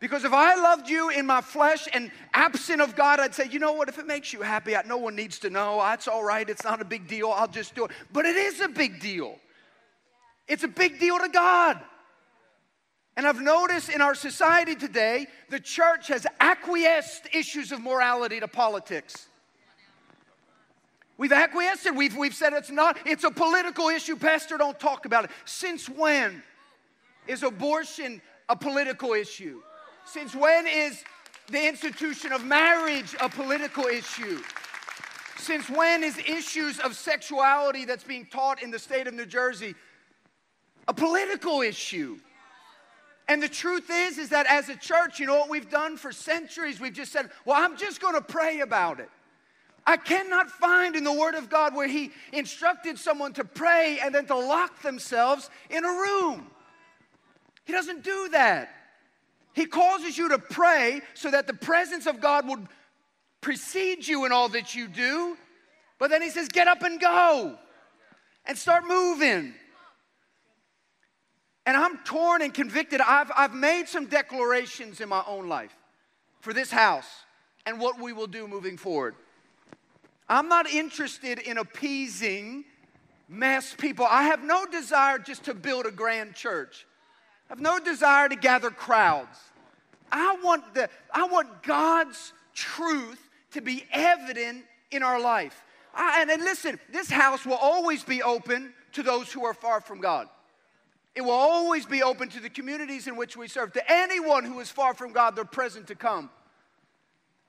Because 0.00 0.24
if 0.24 0.32
I 0.32 0.54
loved 0.54 0.88
you 0.88 1.10
in 1.10 1.26
my 1.26 1.42
flesh 1.42 1.86
and 1.92 2.10
absent 2.32 2.80
of 2.80 2.96
God, 2.96 3.20
I'd 3.20 3.34
say, 3.34 3.48
you 3.50 3.58
know 3.58 3.74
what, 3.74 3.90
if 3.90 3.98
it 3.98 4.06
makes 4.06 4.32
you 4.32 4.40
happy, 4.40 4.74
no 4.86 4.96
one 4.96 5.14
needs 5.14 5.38
to 5.40 5.50
know. 5.50 5.86
It's 5.92 6.08
all 6.08 6.24
right. 6.24 6.48
It's 6.48 6.64
not 6.64 6.80
a 6.80 6.86
big 6.86 7.06
deal. 7.06 7.30
I'll 7.30 7.46
just 7.46 7.74
do 7.74 7.84
it. 7.84 7.90
But 8.10 8.24
it 8.24 8.34
is 8.34 8.62
a 8.62 8.68
big 8.68 8.98
deal. 8.98 9.38
It's 10.48 10.64
a 10.64 10.68
big 10.68 10.98
deal 10.98 11.18
to 11.18 11.28
God. 11.28 11.80
And 13.20 13.26
I've 13.26 13.42
noticed 13.42 13.90
in 13.90 14.00
our 14.00 14.14
society 14.14 14.74
today, 14.74 15.26
the 15.50 15.60
church 15.60 16.08
has 16.08 16.26
acquiesced 16.40 17.28
issues 17.34 17.70
of 17.70 17.82
morality 17.82 18.40
to 18.40 18.48
politics. 18.48 19.26
We've 21.18 21.30
acquiesced. 21.30 21.94
We've, 21.94 22.16
we've 22.16 22.32
said 22.32 22.54
it's 22.54 22.70
not, 22.70 22.96
it's 23.04 23.24
a 23.24 23.30
political 23.30 23.90
issue. 23.90 24.16
Pastor, 24.16 24.56
don't 24.56 24.80
talk 24.80 25.04
about 25.04 25.24
it. 25.24 25.32
Since 25.44 25.86
when 25.86 26.42
is 27.26 27.42
abortion 27.42 28.22
a 28.48 28.56
political 28.56 29.12
issue? 29.12 29.60
Since 30.06 30.34
when 30.34 30.66
is 30.66 31.04
the 31.48 31.68
institution 31.68 32.32
of 32.32 32.42
marriage 32.42 33.14
a 33.20 33.28
political 33.28 33.84
issue? 33.84 34.40
Since 35.36 35.68
when 35.68 36.04
is 36.04 36.16
issues 36.16 36.80
of 36.80 36.96
sexuality 36.96 37.84
that's 37.84 38.02
being 38.02 38.24
taught 38.24 38.62
in 38.62 38.70
the 38.70 38.78
state 38.78 39.06
of 39.06 39.12
New 39.12 39.26
Jersey 39.26 39.74
a 40.88 40.94
political 40.94 41.60
issue? 41.60 42.18
And 43.30 43.40
the 43.40 43.48
truth 43.48 43.88
is, 43.88 44.18
is 44.18 44.30
that 44.30 44.46
as 44.48 44.68
a 44.68 44.74
church, 44.74 45.20
you 45.20 45.26
know 45.26 45.38
what 45.38 45.48
we've 45.48 45.70
done 45.70 45.96
for 45.96 46.10
centuries? 46.10 46.80
We've 46.80 46.92
just 46.92 47.12
said, 47.12 47.30
well, 47.44 47.62
I'm 47.62 47.76
just 47.76 48.00
going 48.00 48.16
to 48.16 48.20
pray 48.20 48.58
about 48.58 48.98
it. 48.98 49.08
I 49.86 49.98
cannot 49.98 50.50
find 50.50 50.96
in 50.96 51.04
the 51.04 51.12
Word 51.12 51.36
of 51.36 51.48
God 51.48 51.72
where 51.72 51.86
He 51.86 52.10
instructed 52.32 52.98
someone 52.98 53.32
to 53.34 53.44
pray 53.44 54.00
and 54.02 54.12
then 54.12 54.26
to 54.26 54.34
lock 54.36 54.82
themselves 54.82 55.48
in 55.70 55.84
a 55.84 55.88
room. 55.88 56.50
He 57.66 57.72
doesn't 57.72 58.02
do 58.02 58.30
that. 58.32 58.68
He 59.54 59.64
causes 59.66 60.18
you 60.18 60.30
to 60.30 60.38
pray 60.40 61.00
so 61.14 61.30
that 61.30 61.46
the 61.46 61.54
presence 61.54 62.06
of 62.06 62.20
God 62.20 62.48
would 62.48 62.66
precede 63.40 64.08
you 64.08 64.24
in 64.24 64.32
all 64.32 64.48
that 64.48 64.74
you 64.74 64.88
do. 64.88 65.36
But 66.00 66.10
then 66.10 66.20
He 66.20 66.30
says, 66.30 66.48
get 66.48 66.66
up 66.66 66.82
and 66.82 67.00
go 67.00 67.56
and 68.44 68.58
start 68.58 68.88
moving. 68.88 69.54
And 71.70 71.76
I'm 71.76 71.98
torn 71.98 72.42
and 72.42 72.52
convicted. 72.52 73.00
I've, 73.00 73.30
I've 73.36 73.54
made 73.54 73.86
some 73.86 74.06
declarations 74.06 75.00
in 75.00 75.08
my 75.08 75.22
own 75.24 75.48
life 75.48 75.72
for 76.40 76.52
this 76.52 76.68
house 76.68 77.06
and 77.64 77.78
what 77.78 78.00
we 78.00 78.12
will 78.12 78.26
do 78.26 78.48
moving 78.48 78.76
forward. 78.76 79.14
I'm 80.28 80.48
not 80.48 80.68
interested 80.68 81.38
in 81.38 81.58
appeasing 81.58 82.64
mass 83.28 83.72
people. 83.72 84.04
I 84.04 84.24
have 84.24 84.42
no 84.42 84.66
desire 84.66 85.20
just 85.20 85.44
to 85.44 85.54
build 85.54 85.86
a 85.86 85.92
grand 85.92 86.34
church. 86.34 86.88
I 87.48 87.52
have 87.52 87.60
no 87.60 87.78
desire 87.78 88.28
to 88.28 88.34
gather 88.34 88.70
crowds. 88.70 89.38
I 90.10 90.38
want, 90.42 90.74
the, 90.74 90.90
I 91.14 91.28
want 91.28 91.62
God's 91.62 92.32
truth 92.52 93.30
to 93.52 93.60
be 93.60 93.84
evident 93.92 94.64
in 94.90 95.04
our 95.04 95.20
life. 95.20 95.62
I, 95.94 96.20
and, 96.22 96.32
and 96.32 96.42
listen, 96.42 96.80
this 96.90 97.08
house 97.08 97.46
will 97.46 97.54
always 97.54 98.02
be 98.02 98.24
open 98.24 98.74
to 98.94 99.04
those 99.04 99.30
who 99.32 99.44
are 99.44 99.54
far 99.54 99.80
from 99.80 100.00
God. 100.00 100.26
It 101.14 101.22
will 101.22 101.30
always 101.32 101.86
be 101.86 102.02
open 102.02 102.28
to 102.30 102.40
the 102.40 102.50
communities 102.50 103.06
in 103.06 103.16
which 103.16 103.36
we 103.36 103.48
serve. 103.48 103.72
To 103.72 103.92
anyone 103.92 104.44
who 104.44 104.60
is 104.60 104.70
far 104.70 104.94
from 104.94 105.12
God, 105.12 105.34
they're 105.34 105.44
present 105.44 105.88
to 105.88 105.94
come. 105.94 106.30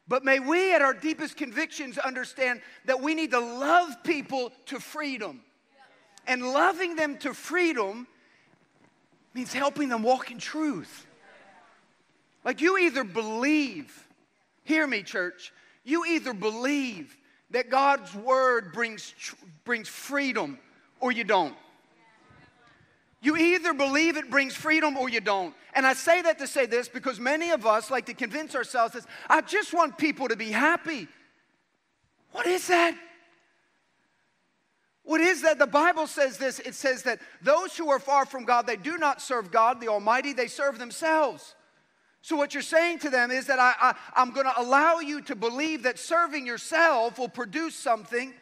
But 0.07 0.25
may 0.25 0.39
we, 0.39 0.73
at 0.73 0.81
our 0.81 0.93
deepest 0.93 1.37
convictions, 1.37 1.97
understand 1.97 2.61
that 2.85 3.01
we 3.01 3.13
need 3.13 3.31
to 3.31 3.39
love 3.39 4.03
people 4.03 4.51
to 4.65 4.79
freedom. 4.79 5.41
And 6.27 6.41
loving 6.41 6.95
them 6.95 7.17
to 7.19 7.33
freedom 7.33 8.07
means 9.33 9.53
helping 9.53 9.89
them 9.89 10.03
walk 10.03 10.31
in 10.31 10.37
truth. 10.37 11.05
Like 12.43 12.61
you 12.61 12.77
either 12.77 13.03
believe, 13.03 14.07
hear 14.63 14.85
me, 14.87 15.03
church, 15.03 15.53
you 15.83 16.05
either 16.05 16.33
believe 16.33 17.15
that 17.51 17.69
God's 17.69 18.13
word 18.15 18.73
brings, 18.73 19.13
brings 19.63 19.87
freedom 19.87 20.59
or 20.99 21.11
you 21.11 21.23
don't. 21.23 21.55
You 23.21 23.37
either 23.37 23.73
believe 23.73 24.17
it 24.17 24.31
brings 24.31 24.55
freedom 24.55 24.97
or 24.97 25.07
you 25.07 25.21
don't. 25.21 25.53
And 25.73 25.85
I 25.85 25.93
say 25.93 26.23
that 26.23 26.39
to 26.39 26.47
say 26.47 26.65
this 26.65 26.89
because 26.89 27.19
many 27.19 27.51
of 27.51 27.65
us 27.65 27.91
like 27.91 28.07
to 28.07 28.15
convince 28.15 28.55
ourselves 28.55 28.95
that 28.95 29.05
I 29.29 29.41
just 29.41 29.73
want 29.73 29.97
people 29.97 30.27
to 30.27 30.35
be 30.35 30.49
happy. 30.49 31.07
What 32.31 32.47
is 32.47 32.67
that? 32.67 32.95
What 35.03 35.21
is 35.21 35.43
that? 35.43 35.59
The 35.59 35.67
Bible 35.67 36.07
says 36.07 36.37
this 36.37 36.59
it 36.59 36.73
says 36.73 37.03
that 37.03 37.19
those 37.43 37.77
who 37.77 37.89
are 37.89 37.99
far 37.99 38.25
from 38.25 38.43
God, 38.43 38.65
they 38.65 38.75
do 38.75 38.97
not 38.97 39.21
serve 39.21 39.51
God, 39.51 39.79
the 39.79 39.87
Almighty, 39.87 40.33
they 40.33 40.47
serve 40.47 40.79
themselves. 40.79 41.55
So, 42.23 42.35
what 42.35 42.53
you're 42.53 42.61
saying 42.63 42.99
to 42.99 43.09
them 43.09 43.31
is 43.31 43.47
that 43.47 43.59
I, 43.59 43.95
am 44.15 44.31
going 44.31 44.45
to 44.45 44.59
allow 44.59 44.99
you 44.99 45.21
to 45.21 45.35
believe 45.35 45.83
that 45.83 45.97
serving 45.97 46.45
yourself 46.45 47.17
will 47.17 47.29
produce 47.29 47.75
something 47.75 48.33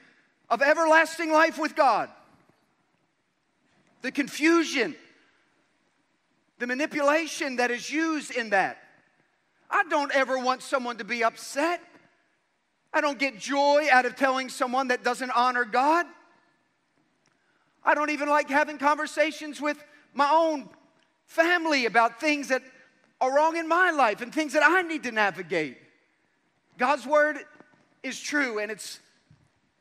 of 0.50 0.62
everlasting 0.62 1.32
life 1.32 1.58
with 1.58 1.76
God 1.76 2.10
the 4.02 4.12
confusion, 4.12 4.96
the 6.58 6.68
manipulation 6.68 7.58
that 7.58 7.72
is 7.72 7.90
used 7.90 8.32
in 8.32 8.52
that. 8.52 8.78
I 9.70 9.84
don't 9.84 10.12
ever 10.14 10.40
want 10.40 10.62
someone 10.62 10.98
to 10.98 11.04
be 11.04 11.24
upset. 11.24 11.82
I 12.92 13.02
don't 13.02 13.20
get 13.20 13.38
joy 13.38 13.88
out 13.92 14.06
of 14.06 14.16
telling 14.16 14.50
someone 14.50 14.88
that 14.88 15.04
doesn't 15.04 15.32
honor 15.32 15.64
God. 15.64 16.06
I 17.84 17.94
don't 17.94 18.10
even 18.10 18.30
like 18.30 18.50
having 18.50 18.78
conversations 18.78 19.62
with 19.62 19.84
my 20.14 20.30
own 20.32 20.70
family 21.26 21.86
about 21.86 22.20
things 22.20 22.48
that 22.48 22.64
are 23.22 23.34
wrong 23.34 23.58
in 23.58 23.68
my 23.68 23.92
life 23.92 24.22
and 24.22 24.34
things 24.34 24.54
that 24.54 24.64
I 24.66 24.82
need 24.82 25.04
to 25.04 25.12
navigate. 25.12 25.78
God's 26.78 27.06
word 27.06 27.38
is 28.02 28.20
true 28.20 28.60
and 28.60 28.72
it's 28.72 29.00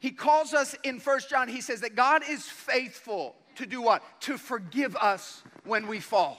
he 0.00 0.10
calls 0.12 0.54
us 0.54 0.76
in 0.84 1.00
First 1.00 1.30
John 1.30 1.48
he 1.48 1.60
says 1.60 1.80
that 1.80 1.96
God 1.96 2.22
is 2.28 2.44
faithful 2.44 3.34
to 3.58 3.66
do 3.66 3.82
what? 3.82 4.02
To 4.22 4.38
forgive 4.38 4.96
us 4.96 5.42
when 5.64 5.86
we 5.86 6.00
fall. 6.00 6.36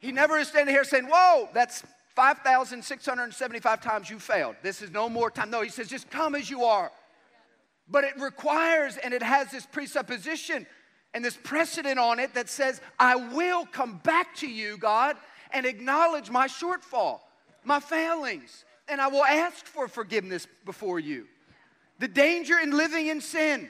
He 0.00 0.12
never 0.12 0.38
is 0.38 0.48
standing 0.48 0.74
here 0.74 0.84
saying, 0.84 1.06
Whoa, 1.10 1.48
that's 1.52 1.84
5,675 2.14 3.80
times 3.82 4.08
you 4.08 4.18
failed. 4.18 4.56
This 4.62 4.80
is 4.80 4.90
no 4.90 5.08
more 5.08 5.30
time. 5.30 5.50
No, 5.50 5.60
he 5.60 5.68
says, 5.68 5.88
just 5.88 6.08
come 6.10 6.34
as 6.34 6.48
you 6.48 6.64
are. 6.64 6.90
But 7.88 8.04
it 8.04 8.18
requires 8.18 8.96
and 8.96 9.12
it 9.12 9.22
has 9.22 9.50
this 9.50 9.66
presupposition 9.66 10.66
and 11.12 11.24
this 11.24 11.36
precedent 11.36 11.98
on 11.98 12.18
it 12.18 12.32
that 12.34 12.48
says, 12.48 12.80
I 12.98 13.16
will 13.16 13.66
come 13.66 14.00
back 14.02 14.34
to 14.36 14.48
you, 14.48 14.78
God, 14.78 15.16
and 15.50 15.66
acknowledge 15.66 16.30
my 16.30 16.48
shortfall, 16.48 17.20
my 17.64 17.80
failings, 17.80 18.64
and 18.88 19.00
I 19.00 19.08
will 19.08 19.24
ask 19.24 19.66
for 19.66 19.86
forgiveness 19.86 20.46
before 20.64 20.98
you. 20.98 21.26
The 21.98 22.08
danger 22.08 22.58
in 22.58 22.70
living 22.70 23.08
in 23.08 23.20
sin 23.20 23.68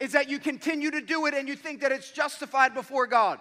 is 0.00 0.12
that 0.12 0.30
you 0.30 0.38
continue 0.38 0.90
to 0.90 1.02
do 1.02 1.26
it 1.26 1.34
and 1.34 1.46
you 1.46 1.54
think 1.54 1.82
that 1.82 1.92
it's 1.92 2.10
justified 2.10 2.74
before 2.74 3.06
God. 3.06 3.38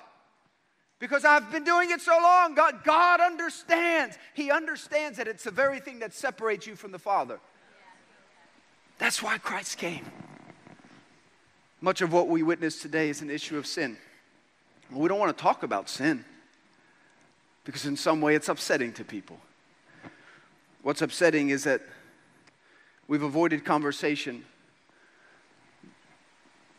Because 1.00 1.24
I've 1.24 1.50
been 1.50 1.64
doing 1.64 1.92
it 1.92 2.02
so 2.02 2.12
long, 2.22 2.54
God, 2.54 2.84
God 2.84 3.22
understands. 3.22 4.18
He 4.34 4.52
understands 4.52 5.18
that 5.18 5.30
it's 5.30 5.46
the 5.46 5.52
very 5.52 5.80
thing 5.80 6.00
that 6.00 6.14
separates 6.14 6.68
you 6.68 6.76
from 6.76 6.92
the 6.92 7.00
Father. 7.00 7.40
That's 8.98 9.24
why 9.24 9.38
Christ 9.38 9.78
came. 9.78 10.06
Much 11.80 12.02
of 12.02 12.12
what 12.12 12.28
we 12.28 12.44
witness 12.44 12.82
today 12.82 13.10
is 13.10 13.22
an 13.22 13.30
issue 13.30 13.58
of 13.58 13.66
sin. 13.66 13.98
we 14.92 15.08
don't 15.08 15.20
want 15.20 15.36
to 15.36 15.42
talk 15.42 15.64
about 15.64 15.90
sin 15.90 16.26
because, 17.64 17.86
in 17.86 17.96
some 17.96 18.20
way, 18.20 18.36
it's 18.36 18.50
upsetting 18.50 18.92
to 18.94 19.06
people. 19.06 19.40
What's 20.82 21.02
upsetting 21.02 21.50
is 21.50 21.64
that 21.64 21.82
we've 23.08 23.24
avoided 23.24 23.64
conversation 23.64 24.44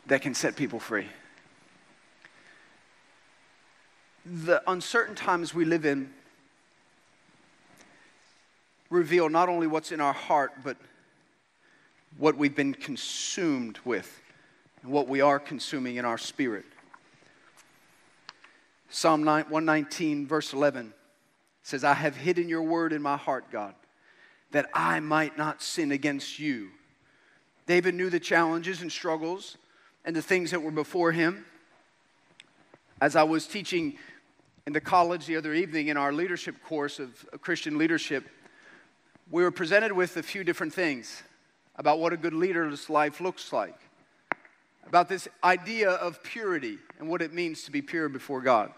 that 0.07 0.21
can 0.21 0.33
set 0.33 0.55
people 0.55 0.79
free. 0.79 1.07
The 4.25 4.61
uncertain 4.69 5.15
times 5.15 5.53
we 5.53 5.65
live 5.65 5.85
in 5.85 6.13
reveal 8.89 9.29
not 9.29 9.49
only 9.49 9.67
what's 9.67 9.91
in 9.91 10.01
our 10.01 10.13
heart, 10.13 10.51
but 10.63 10.77
what 12.17 12.37
we've 12.37 12.55
been 12.55 12.73
consumed 12.73 13.79
with 13.85 14.21
and 14.83 14.91
what 14.91 15.07
we 15.07 15.21
are 15.21 15.39
consuming 15.39 15.95
in 15.95 16.05
our 16.05 16.17
spirit. 16.17 16.65
Psalm 18.89 19.23
119, 19.23 20.27
verse 20.27 20.51
11 20.53 20.93
says, 21.63 21.83
I 21.83 21.93
have 21.93 22.15
hidden 22.17 22.49
your 22.49 22.63
word 22.63 22.91
in 22.91 23.01
my 23.01 23.15
heart, 23.15 23.45
God, 23.51 23.73
that 24.51 24.69
I 24.73 24.99
might 24.99 25.37
not 25.37 25.61
sin 25.61 25.91
against 25.91 26.39
you. 26.39 26.69
David 27.67 27.95
knew 27.95 28.09
the 28.09 28.19
challenges 28.19 28.81
and 28.81 28.91
struggles 28.91 29.57
and 30.05 30.15
the 30.15 30.21
things 30.21 30.51
that 30.51 30.61
were 30.61 30.71
before 30.71 31.11
him. 31.11 31.45
As 32.99 33.15
I 33.15 33.23
was 33.23 33.47
teaching 33.47 33.97
in 34.67 34.73
the 34.73 34.81
college 34.81 35.25
the 35.25 35.35
other 35.35 35.53
evening 35.53 35.87
in 35.87 35.97
our 35.97 36.13
leadership 36.13 36.55
course 36.63 36.99
of 36.99 37.25
Christian 37.41 37.77
leadership, 37.77 38.25
we 39.29 39.43
were 39.43 39.51
presented 39.51 39.91
with 39.91 40.17
a 40.17 40.23
few 40.23 40.43
different 40.43 40.73
things 40.73 41.23
about 41.75 41.99
what 41.99 42.13
a 42.13 42.17
good 42.17 42.33
leader's 42.33 42.89
life 42.89 43.21
looks 43.21 43.53
like, 43.53 43.79
about 44.85 45.07
this 45.07 45.27
idea 45.43 45.89
of 45.89 46.21
purity 46.21 46.77
and 46.99 47.07
what 47.07 47.21
it 47.21 47.33
means 47.33 47.63
to 47.63 47.71
be 47.71 47.81
pure 47.81 48.09
before 48.09 48.41
God. 48.41 48.71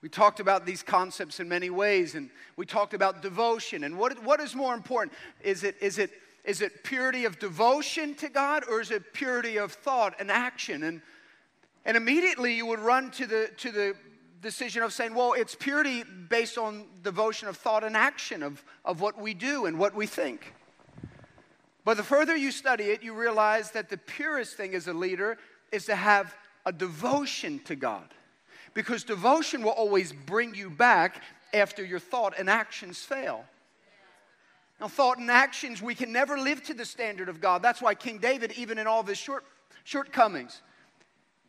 We 0.00 0.08
talked 0.08 0.38
about 0.38 0.64
these 0.64 0.82
concepts 0.82 1.40
in 1.40 1.48
many 1.48 1.70
ways, 1.70 2.14
and 2.14 2.30
we 2.56 2.64
talked 2.64 2.94
about 2.94 3.20
devotion. 3.20 3.82
And 3.82 3.98
what, 3.98 4.22
what 4.22 4.40
is 4.40 4.54
more 4.54 4.74
important? 4.74 5.12
Is 5.42 5.64
it, 5.64 5.74
is, 5.80 5.98
it, 5.98 6.12
is 6.44 6.62
it 6.62 6.84
purity 6.84 7.24
of 7.24 7.38
devotion 7.38 8.14
to 8.16 8.28
God, 8.28 8.64
or 8.68 8.80
is 8.80 8.90
it 8.90 9.12
purity 9.12 9.58
of 9.58 9.72
thought 9.72 10.14
and 10.18 10.30
action? 10.30 10.82
And, 10.82 11.02
and 11.84 11.96
immediately 11.96 12.54
you 12.54 12.66
would 12.66 12.80
run 12.80 13.10
to 13.12 13.26
the, 13.26 13.50
to 13.58 13.70
the 13.70 13.94
decision 14.40 14.82
of 14.82 14.92
saying, 14.92 15.14
well, 15.14 15.32
it's 15.32 15.54
purity 15.54 16.04
based 16.28 16.58
on 16.58 16.86
devotion 17.02 17.48
of 17.48 17.56
thought 17.56 17.84
and 17.84 17.96
action, 17.96 18.42
of, 18.42 18.64
of 18.84 19.00
what 19.00 19.20
we 19.20 19.34
do 19.34 19.66
and 19.66 19.78
what 19.78 19.94
we 19.94 20.06
think. 20.06 20.54
But 21.84 21.96
the 21.96 22.02
further 22.02 22.36
you 22.36 22.50
study 22.50 22.84
it, 22.84 23.02
you 23.02 23.14
realize 23.14 23.70
that 23.72 23.88
the 23.88 23.96
purest 23.96 24.56
thing 24.56 24.74
as 24.74 24.88
a 24.88 24.92
leader 24.92 25.38
is 25.72 25.86
to 25.86 25.96
have 25.96 26.36
a 26.66 26.72
devotion 26.72 27.60
to 27.60 27.74
God. 27.74 28.12
Because 28.74 29.04
devotion 29.04 29.62
will 29.62 29.70
always 29.70 30.12
bring 30.12 30.54
you 30.54 30.70
back 30.70 31.22
after 31.54 31.84
your 31.84 31.98
thought 31.98 32.34
and 32.38 32.50
actions 32.50 32.98
fail. 32.98 33.44
Now, 34.80 34.88
thought 34.88 35.18
and 35.18 35.30
actions, 35.30 35.82
we 35.82 35.94
can 35.94 36.12
never 36.12 36.38
live 36.38 36.62
to 36.64 36.74
the 36.74 36.84
standard 36.84 37.28
of 37.28 37.40
God. 37.40 37.62
That's 37.62 37.82
why 37.82 37.94
King 37.94 38.18
David, 38.18 38.52
even 38.52 38.78
in 38.78 38.86
all 38.86 39.00
of 39.00 39.08
his 39.08 39.18
short, 39.18 39.44
shortcomings, 39.82 40.62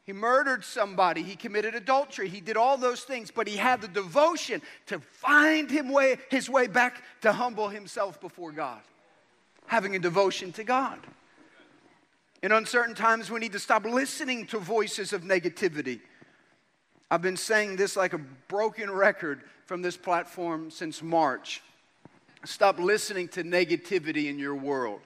he 0.04 0.14
murdered 0.14 0.66
somebody, 0.66 1.22
he 1.22 1.36
committed 1.36 1.76
adultery, 1.76 2.30
he 2.30 2.42
did 2.42 2.58
all 2.58 2.78
those 2.78 3.04
things, 3.04 3.30
but 3.30 3.48
he 3.48 3.58
had 3.58 3.82
the 3.82 3.88
devotion 3.88 4.64
to 4.88 5.00
find 5.00 5.70
him 5.70 5.90
way, 5.90 6.18
his 6.32 6.50
way 6.50 6.66
back 6.66 7.04
to 7.22 7.32
humble 7.32 7.70
himself 7.70 8.20
before 8.20 8.52
God, 8.52 8.80
having 9.68 9.96
a 9.96 10.00
devotion 10.00 10.52
to 10.54 10.64
God. 10.64 10.98
In 12.42 12.52
uncertain 12.52 12.96
times, 12.96 13.30
we 13.30 13.40
need 13.40 13.52
to 13.52 13.60
stop 13.60 13.86
listening 13.86 14.48
to 14.48 14.58
voices 14.58 15.14
of 15.14 15.22
negativity. 15.22 16.00
I've 17.12 17.22
been 17.22 17.38
saying 17.38 17.76
this 17.76 17.96
like 17.96 18.14
a 18.14 18.22
broken 18.48 18.90
record 18.90 19.44
from 19.66 19.84
this 19.84 19.98
platform 19.98 20.72
since 20.72 21.04
March. 21.04 21.62
Stop 22.46 22.80
listening 22.80 23.28
to 23.30 23.44
negativity 23.44 24.30
in 24.30 24.40
your 24.40 24.56
world. 24.56 25.02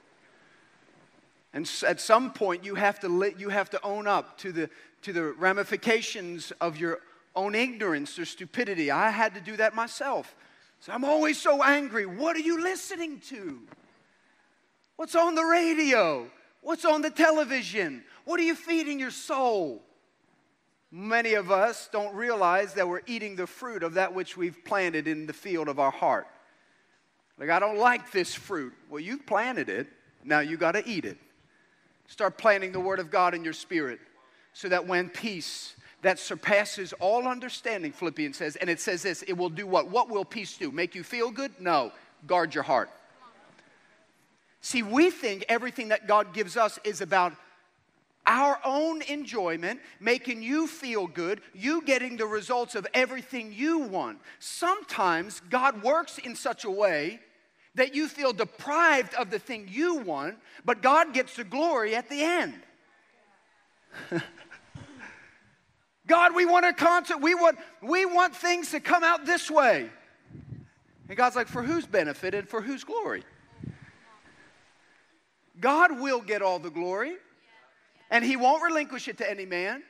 And 1.53 1.69
at 1.85 1.99
some 2.01 2.31
point, 2.31 2.63
you 2.63 2.75
have 2.75 2.99
to, 3.01 3.33
you 3.37 3.49
have 3.49 3.69
to 3.71 3.83
own 3.83 4.07
up 4.07 4.37
to 4.39 4.51
the, 4.51 4.69
to 5.03 5.13
the 5.13 5.23
ramifications 5.33 6.51
of 6.61 6.77
your 6.77 6.99
own 7.35 7.55
ignorance 7.55 8.17
or 8.17 8.25
stupidity. 8.25 8.91
I 8.91 9.09
had 9.09 9.33
to 9.35 9.41
do 9.41 9.57
that 9.57 9.75
myself. 9.75 10.35
So 10.79 10.91
I'm 10.91 11.05
always 11.05 11.39
so 11.39 11.63
angry. 11.63 12.05
What 12.05 12.35
are 12.35 12.41
you 12.41 12.61
listening 12.61 13.19
to? 13.29 13.59
What's 14.95 15.15
on 15.15 15.35
the 15.35 15.43
radio? 15.43 16.27
What's 16.61 16.85
on 16.85 17.01
the 17.01 17.09
television? 17.09 18.03
What 18.25 18.39
are 18.39 18.43
you 18.43 18.55
feeding 18.55 18.99
your 18.99 19.11
soul? 19.11 19.81
Many 20.91 21.33
of 21.33 21.51
us 21.51 21.89
don't 21.91 22.13
realize 22.15 22.75
that 22.75 22.87
we're 22.87 23.01
eating 23.07 23.35
the 23.35 23.47
fruit 23.47 23.81
of 23.81 23.95
that 23.95 24.13
which 24.13 24.37
we've 24.37 24.63
planted 24.63 25.07
in 25.07 25.25
the 25.25 25.33
field 25.33 25.67
of 25.67 25.79
our 25.79 25.91
heart. 25.91 26.27
Like, 27.37 27.49
I 27.49 27.59
don't 27.59 27.77
like 27.77 28.11
this 28.11 28.33
fruit. 28.33 28.73
Well, 28.89 28.99
you 28.99 29.17
planted 29.17 29.69
it. 29.69 29.87
Now 30.23 30.39
you 30.39 30.57
got 30.57 30.73
to 30.73 30.87
eat 30.87 31.05
it. 31.05 31.17
Start 32.07 32.37
planting 32.37 32.71
the 32.71 32.79
Word 32.79 32.99
of 32.99 33.09
God 33.09 33.33
in 33.33 33.43
your 33.43 33.53
spirit 33.53 33.99
so 34.53 34.69
that 34.69 34.85
when 34.85 35.09
peace 35.09 35.75
that 36.03 36.19
surpasses 36.19 36.93
all 36.99 37.27
understanding, 37.27 37.91
Philippians 37.91 38.37
says, 38.37 38.55
and 38.57 38.69
it 38.69 38.79
says 38.79 39.01
this, 39.03 39.23
it 39.23 39.33
will 39.33 39.49
do 39.49 39.65
what? 39.65 39.89
What 39.89 40.09
will 40.09 40.25
peace 40.25 40.57
do? 40.57 40.71
Make 40.71 40.95
you 40.95 41.03
feel 41.03 41.31
good? 41.31 41.51
No. 41.59 41.91
Guard 42.27 42.53
your 42.53 42.63
heart. 42.63 42.89
See, 44.61 44.83
we 44.83 45.09
think 45.09 45.45
everything 45.49 45.89
that 45.89 46.07
God 46.07 46.33
gives 46.33 46.55
us 46.55 46.79
is 46.83 47.01
about 47.01 47.33
our 48.25 48.59
own 48.63 49.01
enjoyment, 49.03 49.79
making 49.99 50.41
you 50.41 50.67
feel 50.67 51.07
good, 51.07 51.41
you 51.53 51.81
getting 51.81 52.17
the 52.17 52.25
results 52.25 52.75
of 52.75 52.87
everything 52.93 53.53
you 53.53 53.79
want. 53.79 54.19
Sometimes 54.39 55.41
God 55.49 55.83
works 55.83 56.17
in 56.17 56.35
such 56.35 56.63
a 56.63 56.71
way 56.71 57.19
that 57.75 57.95
you 57.95 58.07
feel 58.07 58.33
deprived 58.33 59.13
of 59.15 59.29
the 59.29 59.39
thing 59.39 59.67
you 59.69 59.95
want, 59.97 60.37
but 60.63 60.81
God 60.81 61.13
gets 61.13 61.35
the 61.35 61.43
glory 61.43 61.95
at 61.95 62.09
the 62.09 62.21
end. 62.23 62.53
God, 66.07 66.35
we 66.35 66.45
want 66.45 66.65
a 66.65 66.73
concert. 66.73 67.17
We 67.21 67.33
want, 67.33 67.57
we 67.81 68.05
want 68.05 68.35
things 68.35 68.71
to 68.71 68.79
come 68.79 69.03
out 69.03 69.25
this 69.25 69.49
way. 69.49 69.89
And 71.07 71.17
God's 71.17 71.35
like, 71.35 71.47
for 71.47 71.63
whose 71.63 71.85
benefit 71.85 72.33
and 72.33 72.47
for 72.47 72.61
whose 72.61 72.83
glory? 72.83 73.23
God 75.59 75.99
will 75.99 76.21
get 76.21 76.41
all 76.41 76.59
the 76.59 76.69
glory, 76.69 77.15
and 78.13 78.23
He 78.23 78.37
won't 78.37 78.63
relinquish 78.63 79.07
it 79.07 79.17
to 79.17 79.29
any 79.29 79.45
man. 79.45 79.81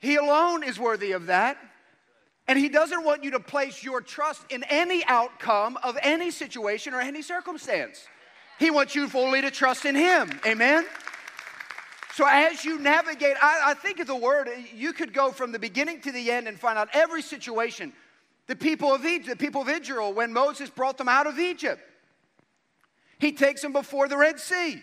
He 0.00 0.16
alone 0.16 0.64
is 0.64 0.80
worthy 0.80 1.12
of 1.12 1.26
that. 1.26 1.58
And 2.48 2.58
He 2.58 2.70
doesn't 2.70 3.04
want 3.04 3.22
you 3.22 3.32
to 3.32 3.40
place 3.40 3.84
your 3.84 4.00
trust 4.00 4.42
in 4.50 4.64
any 4.64 5.04
outcome 5.04 5.78
of 5.84 5.96
any 6.02 6.30
situation 6.32 6.94
or 6.94 7.00
any 7.00 7.20
circumstance. 7.20 8.04
He 8.58 8.70
wants 8.70 8.94
you 8.94 9.08
fully 9.08 9.42
to 9.42 9.50
trust 9.50 9.84
in 9.84 9.94
Him. 9.94 10.40
Amen? 10.46 10.86
So 12.14 12.26
as 12.26 12.64
you 12.64 12.78
navigate, 12.78 13.36
I, 13.42 13.62
I, 13.66 13.74
think 13.74 14.00
of 14.00 14.06
the 14.06 14.16
word, 14.16 14.48
you 14.74 14.92
could 14.92 15.12
go 15.12 15.32
from 15.32 15.52
the 15.52 15.58
beginning 15.58 16.00
to 16.02 16.12
the 16.12 16.30
end 16.30 16.48
and 16.48 16.58
find 16.58 16.78
out 16.78 16.88
every 16.94 17.22
situation. 17.22 17.92
The 18.46 18.56
people 18.56 18.92
of 18.92 19.04
Egypt, 19.04 19.28
the 19.28 19.36
people 19.36 19.62
of 19.62 19.68
Israel, 19.68 20.12
when 20.12 20.32
Moses 20.32 20.68
brought 20.70 20.98
them 20.98 21.08
out 21.08 21.26
of 21.26 21.38
Egypt, 21.38 21.80
he 23.18 23.32
takes 23.32 23.62
them 23.62 23.72
before 23.72 24.08
the 24.08 24.16
Red 24.16 24.40
Sea. 24.40 24.82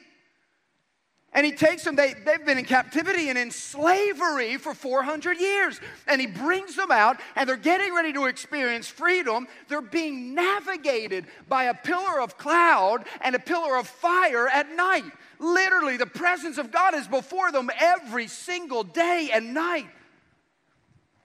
And 1.33 1.45
he 1.45 1.51
takes 1.51 1.83
them, 1.83 1.95
they, 1.95 2.13
they've 2.13 2.43
been 2.43 2.57
in 2.57 2.65
captivity 2.65 3.29
and 3.29 3.37
in 3.37 3.51
slavery 3.51 4.57
for 4.57 4.73
400 4.73 5.39
years. 5.39 5.79
And 6.07 6.19
he 6.19 6.25
brings 6.25 6.75
them 6.75 6.91
out, 6.91 7.17
and 7.35 7.47
they're 7.47 7.55
getting 7.55 7.93
ready 7.93 8.11
to 8.13 8.25
experience 8.25 8.87
freedom. 8.87 9.47
They're 9.67 9.81
being 9.81 10.33
navigated 10.33 11.25
by 11.47 11.65
a 11.65 11.75
pillar 11.75 12.19
of 12.19 12.37
cloud 12.37 13.05
and 13.21 13.35
a 13.35 13.39
pillar 13.39 13.77
of 13.77 13.87
fire 13.87 14.47
at 14.47 14.75
night. 14.75 15.03
Literally, 15.37 15.97
the 15.97 16.07
presence 16.07 16.57
of 16.57 16.71
God 16.71 16.95
is 16.95 17.07
before 17.07 17.51
them 17.51 17.69
every 17.79 18.27
single 18.27 18.83
day 18.83 19.29
and 19.31 19.53
night. 19.53 19.87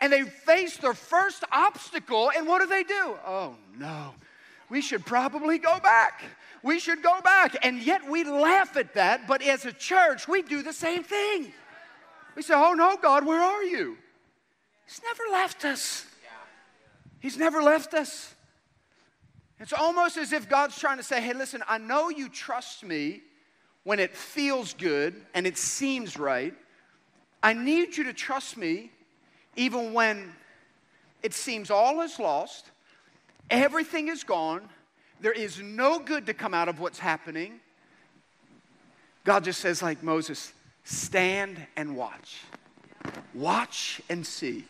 And 0.00 0.12
they 0.12 0.22
face 0.22 0.76
their 0.76 0.92
first 0.92 1.44
obstacle, 1.50 2.30
and 2.36 2.46
what 2.46 2.60
do 2.60 2.66
they 2.66 2.82
do? 2.82 3.16
Oh 3.26 3.56
no, 3.78 4.14
we 4.68 4.80
should 4.80 5.04
probably 5.04 5.58
go 5.58 5.78
back 5.80 6.22
we 6.64 6.80
should 6.80 7.02
go 7.02 7.20
back. 7.20 7.56
And 7.62 7.78
yet 7.78 8.08
we 8.08 8.24
laugh 8.24 8.76
at 8.76 8.94
that, 8.94 9.28
but 9.28 9.42
as 9.42 9.66
a 9.66 9.72
church, 9.72 10.26
we 10.26 10.42
do 10.42 10.62
the 10.62 10.72
same 10.72 11.04
thing. 11.04 11.52
We 12.34 12.42
say, 12.42 12.54
Oh 12.56 12.72
no, 12.72 12.96
God, 12.96 13.24
where 13.24 13.40
are 13.40 13.62
you? 13.62 13.98
He's 14.86 15.02
never 15.04 15.22
left 15.30 15.64
us. 15.64 16.06
He's 17.20 17.36
never 17.36 17.62
left 17.62 17.94
us. 17.94 18.34
It's 19.60 19.72
almost 19.72 20.16
as 20.16 20.32
if 20.32 20.48
God's 20.48 20.78
trying 20.78 20.96
to 20.96 21.02
say, 21.02 21.20
Hey, 21.20 21.34
listen, 21.34 21.62
I 21.68 21.78
know 21.78 22.08
you 22.08 22.30
trust 22.30 22.82
me 22.82 23.20
when 23.84 24.00
it 24.00 24.16
feels 24.16 24.72
good 24.72 25.14
and 25.34 25.46
it 25.46 25.58
seems 25.58 26.18
right. 26.18 26.54
I 27.42 27.52
need 27.52 27.94
you 27.96 28.04
to 28.04 28.14
trust 28.14 28.56
me 28.56 28.90
even 29.54 29.92
when 29.92 30.32
it 31.22 31.34
seems 31.34 31.70
all 31.70 32.00
is 32.00 32.18
lost, 32.18 32.70
everything 33.50 34.08
is 34.08 34.24
gone, 34.24 34.68
there 35.20 35.32
is 35.32 35.60
no 35.60 35.98
good 35.98 36.26
to 36.26 36.34
come 36.34 36.54
out 36.54 36.68
of 36.68 36.80
what's 36.80 36.98
happening. 36.98 37.60
God 39.24 39.44
just 39.44 39.60
says, 39.60 39.82
like 39.82 40.02
Moses, 40.02 40.52
stand 40.84 41.58
and 41.76 41.96
watch. 41.96 42.42
Watch 43.32 44.02
and 44.08 44.26
see. 44.26 44.64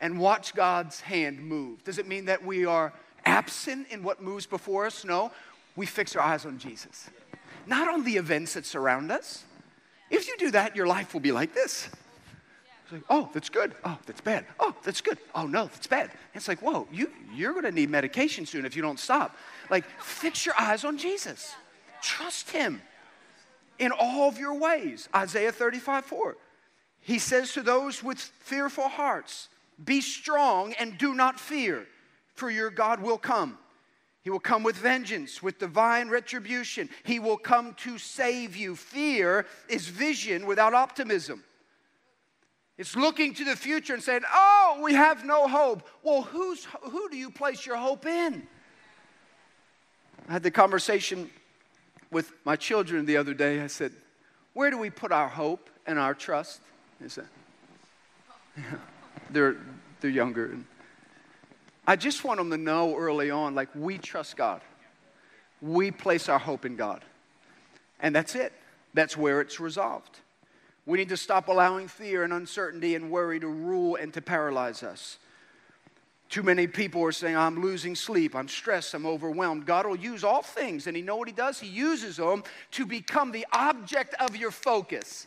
And 0.00 0.18
watch 0.18 0.54
God's 0.54 1.00
hand 1.00 1.40
move. 1.40 1.84
Does 1.84 1.98
it 1.98 2.08
mean 2.08 2.24
that 2.24 2.44
we 2.44 2.66
are 2.66 2.92
absent 3.24 3.86
in 3.90 4.02
what 4.02 4.20
moves 4.20 4.46
before 4.46 4.86
us? 4.86 5.04
No. 5.04 5.30
We 5.76 5.86
fix 5.86 6.16
our 6.16 6.22
eyes 6.22 6.44
on 6.44 6.58
Jesus, 6.58 7.08
not 7.66 7.88
on 7.88 8.04
the 8.04 8.16
events 8.16 8.54
that 8.54 8.66
surround 8.66 9.10
us. 9.12 9.44
If 10.10 10.28
you 10.28 10.36
do 10.38 10.50
that, 10.50 10.76
your 10.76 10.86
life 10.86 11.14
will 11.14 11.20
be 11.20 11.32
like 11.32 11.54
this. 11.54 11.88
Like, 12.92 13.04
oh, 13.08 13.30
that's 13.32 13.48
good. 13.48 13.74
Oh, 13.84 13.98
that's 14.04 14.20
bad. 14.20 14.44
Oh, 14.60 14.74
that's 14.82 15.00
good. 15.00 15.16
Oh, 15.34 15.46
no, 15.46 15.64
that's 15.64 15.86
bad. 15.86 16.10
It's 16.34 16.46
like, 16.46 16.60
whoa, 16.60 16.86
you, 16.92 17.10
you're 17.34 17.52
going 17.52 17.64
to 17.64 17.72
need 17.72 17.88
medication 17.88 18.44
soon 18.44 18.66
if 18.66 18.76
you 18.76 18.82
don't 18.82 19.00
stop. 19.00 19.34
Like, 19.70 19.84
fix 19.98 20.44
your 20.44 20.54
eyes 20.58 20.84
on 20.84 20.98
Jesus. 20.98 21.54
Trust 22.02 22.50
him 22.50 22.82
in 23.78 23.92
all 23.92 24.28
of 24.28 24.38
your 24.38 24.54
ways. 24.54 25.08
Isaiah 25.14 25.52
35 25.52 26.04
4. 26.04 26.36
He 27.00 27.18
says 27.18 27.52
to 27.54 27.62
those 27.62 28.02
with 28.02 28.18
fearful 28.18 28.88
hearts, 28.88 29.48
Be 29.82 30.02
strong 30.02 30.74
and 30.74 30.98
do 30.98 31.14
not 31.14 31.40
fear, 31.40 31.86
for 32.34 32.50
your 32.50 32.70
God 32.70 33.00
will 33.00 33.18
come. 33.18 33.58
He 34.22 34.30
will 34.30 34.38
come 34.38 34.62
with 34.62 34.76
vengeance, 34.76 35.42
with 35.42 35.58
divine 35.58 36.08
retribution. 36.08 36.90
He 37.04 37.18
will 37.18 37.38
come 37.38 37.74
to 37.78 37.98
save 37.98 38.54
you. 38.54 38.76
Fear 38.76 39.46
is 39.68 39.88
vision 39.88 40.46
without 40.46 40.74
optimism. 40.74 41.42
It's 42.82 42.96
looking 42.96 43.32
to 43.34 43.44
the 43.44 43.54
future 43.54 43.94
and 43.94 44.02
saying, 44.02 44.22
Oh, 44.34 44.80
we 44.82 44.94
have 44.94 45.24
no 45.24 45.46
hope. 45.46 45.88
Well, 46.02 46.22
who's, 46.22 46.66
who 46.80 47.08
do 47.10 47.16
you 47.16 47.30
place 47.30 47.64
your 47.64 47.76
hope 47.76 48.06
in? 48.06 48.42
I 50.28 50.32
had 50.32 50.42
the 50.42 50.50
conversation 50.50 51.30
with 52.10 52.32
my 52.44 52.56
children 52.56 53.06
the 53.06 53.18
other 53.18 53.34
day. 53.34 53.60
I 53.60 53.68
said, 53.68 53.92
Where 54.52 54.68
do 54.68 54.78
we 54.78 54.90
put 54.90 55.12
our 55.12 55.28
hope 55.28 55.70
and 55.86 55.96
our 55.96 56.12
trust? 56.12 56.60
They 57.00 57.06
said, 57.06 57.28
yeah. 58.56 58.64
they're, 59.30 59.58
they're 60.00 60.10
younger. 60.10 60.46
And 60.46 60.64
I 61.86 61.94
just 61.94 62.24
want 62.24 62.38
them 62.38 62.50
to 62.50 62.58
know 62.58 62.96
early 62.96 63.30
on 63.30 63.54
like, 63.54 63.68
we 63.76 63.96
trust 63.96 64.36
God. 64.36 64.60
We 65.60 65.92
place 65.92 66.28
our 66.28 66.40
hope 66.40 66.64
in 66.64 66.74
God. 66.74 67.04
And 68.00 68.12
that's 68.12 68.34
it, 68.34 68.52
that's 68.92 69.16
where 69.16 69.40
it's 69.40 69.60
resolved. 69.60 70.18
We 70.84 70.98
need 70.98 71.10
to 71.10 71.16
stop 71.16 71.48
allowing 71.48 71.88
fear 71.88 72.24
and 72.24 72.32
uncertainty 72.32 72.94
and 72.94 73.10
worry 73.10 73.38
to 73.40 73.46
rule 73.46 73.96
and 73.96 74.12
to 74.14 74.20
paralyze 74.20 74.82
us. 74.82 75.18
Too 76.28 76.42
many 76.42 76.66
people 76.66 77.02
are 77.04 77.12
saying, 77.12 77.36
I'm 77.36 77.60
losing 77.60 77.94
sleep, 77.94 78.34
I'm 78.34 78.48
stressed, 78.48 78.94
I'm 78.94 79.04
overwhelmed. 79.04 79.66
God 79.66 79.86
will 79.86 79.96
use 79.96 80.24
all 80.24 80.40
things, 80.42 80.86
and 80.86 80.96
He 80.96 81.02
know 81.02 81.16
what 81.16 81.28
He 81.28 81.34
does? 81.34 81.60
He 81.60 81.68
uses 81.68 82.16
them 82.16 82.42
to 82.70 82.86
become 82.86 83.32
the 83.32 83.46
object 83.52 84.14
of 84.18 84.34
your 84.34 84.50
focus. 84.50 85.26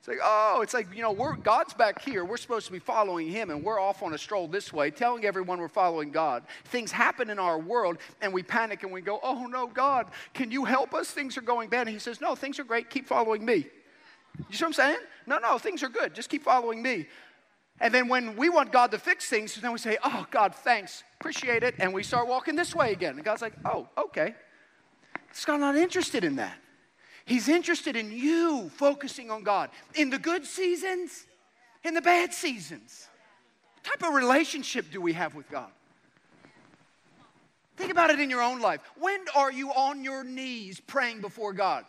It's 0.00 0.08
like, 0.08 0.18
oh, 0.20 0.62
it's 0.62 0.74
like, 0.74 0.88
you 0.92 1.02
know, 1.02 1.12
we're, 1.12 1.36
God's 1.36 1.74
back 1.74 2.02
here. 2.02 2.24
We're 2.24 2.38
supposed 2.38 2.66
to 2.66 2.72
be 2.72 2.80
following 2.80 3.28
Him, 3.28 3.50
and 3.50 3.62
we're 3.62 3.80
off 3.80 4.02
on 4.02 4.14
a 4.14 4.18
stroll 4.18 4.48
this 4.48 4.72
way, 4.72 4.90
telling 4.90 5.24
everyone 5.24 5.60
we're 5.60 5.68
following 5.68 6.10
God. 6.10 6.42
Things 6.64 6.90
happen 6.90 7.30
in 7.30 7.38
our 7.38 7.58
world, 7.58 7.98
and 8.20 8.32
we 8.32 8.42
panic 8.42 8.82
and 8.82 8.90
we 8.90 9.00
go, 9.00 9.20
oh 9.22 9.46
no, 9.46 9.68
God, 9.68 10.08
can 10.34 10.50
you 10.50 10.64
help 10.64 10.92
us? 10.92 11.08
Things 11.08 11.38
are 11.38 11.42
going 11.42 11.68
bad. 11.68 11.86
And 11.86 11.90
He 11.90 12.00
says, 12.00 12.20
no, 12.20 12.34
things 12.34 12.58
are 12.58 12.64
great. 12.64 12.90
Keep 12.90 13.06
following 13.06 13.44
me. 13.44 13.68
You 14.50 14.56
see 14.56 14.64
what 14.64 14.68
I'm 14.68 14.72
saying? 14.72 14.98
No, 15.26 15.38
no, 15.38 15.58
things 15.58 15.82
are 15.82 15.88
good. 15.88 16.14
Just 16.14 16.28
keep 16.28 16.42
following 16.42 16.82
me. 16.82 17.06
And 17.80 17.94
then 17.94 18.08
when 18.08 18.36
we 18.36 18.48
want 18.48 18.72
God 18.72 18.90
to 18.90 18.98
fix 18.98 19.28
things, 19.28 19.54
then 19.54 19.72
we 19.72 19.78
say, 19.78 19.98
Oh, 20.02 20.26
God, 20.30 20.54
thanks, 20.54 21.04
appreciate 21.20 21.62
it. 21.62 21.74
And 21.78 21.92
we 21.92 22.02
start 22.02 22.26
walking 22.26 22.56
this 22.56 22.74
way 22.74 22.92
again. 22.92 23.14
And 23.14 23.24
God's 23.24 23.42
like, 23.42 23.54
Oh, 23.64 23.88
okay. 23.96 24.34
God's 25.44 25.60
not 25.60 25.76
interested 25.76 26.24
in 26.24 26.36
that. 26.36 26.56
He's 27.24 27.48
interested 27.48 27.94
in 27.94 28.10
you 28.10 28.70
focusing 28.70 29.30
on 29.30 29.42
God 29.42 29.70
in 29.94 30.10
the 30.10 30.18
good 30.18 30.46
seasons, 30.46 31.26
in 31.84 31.94
the 31.94 32.00
bad 32.00 32.32
seasons. 32.32 33.08
What 33.74 34.00
type 34.00 34.08
of 34.08 34.14
relationship 34.14 34.90
do 34.90 35.00
we 35.00 35.12
have 35.12 35.34
with 35.34 35.48
God? 35.50 35.70
Think 37.76 37.92
about 37.92 38.10
it 38.10 38.18
in 38.18 38.28
your 38.28 38.42
own 38.42 38.60
life. 38.60 38.80
When 38.98 39.20
are 39.36 39.52
you 39.52 39.70
on 39.70 40.02
your 40.02 40.24
knees 40.24 40.80
praying 40.80 41.20
before 41.20 41.52
God? 41.52 41.84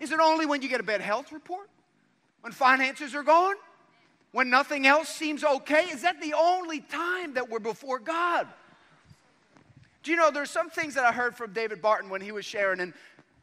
Is 0.00 0.10
it 0.10 0.18
only 0.18 0.46
when 0.46 0.62
you 0.62 0.68
get 0.68 0.80
a 0.80 0.84
bad 0.84 1.00
health 1.00 1.30
report? 1.30 1.68
When 2.40 2.52
finances 2.52 3.14
are 3.14 3.22
gone? 3.22 3.54
When 4.32 4.48
nothing 4.48 4.86
else 4.86 5.08
seems 5.08 5.44
okay? 5.44 5.84
Is 5.90 6.02
that 6.02 6.20
the 6.20 6.34
only 6.34 6.80
time 6.80 7.34
that 7.34 7.50
we're 7.50 7.58
before 7.58 7.98
God? 7.98 8.46
Do 10.02 10.10
you 10.10 10.16
know 10.16 10.30
there's 10.30 10.50
some 10.50 10.70
things 10.70 10.94
that 10.94 11.04
I 11.04 11.12
heard 11.12 11.36
from 11.36 11.52
David 11.52 11.82
Barton 11.82 12.08
when 12.08 12.20
he 12.20 12.32
was 12.32 12.44
sharing, 12.44 12.80
and, 12.80 12.94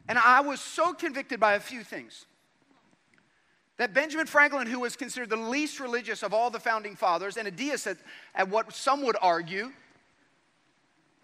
and 0.08 0.18
I 0.18 0.40
was 0.40 0.60
so 0.60 0.92
convicted 0.92 1.38
by 1.38 1.54
a 1.54 1.60
few 1.60 1.84
things. 1.84 2.26
That 3.76 3.94
Benjamin 3.94 4.26
Franklin, 4.26 4.66
who 4.66 4.80
was 4.80 4.96
considered 4.96 5.30
the 5.30 5.36
least 5.36 5.78
religious 5.78 6.24
of 6.24 6.34
all 6.34 6.50
the 6.50 6.58
founding 6.58 6.96
fathers, 6.96 7.36
and 7.36 7.46
a 7.46 7.50
deist 7.52 7.86
at, 7.86 7.98
at 8.34 8.48
what 8.48 8.74
some 8.74 9.04
would 9.04 9.16
argue, 9.22 9.70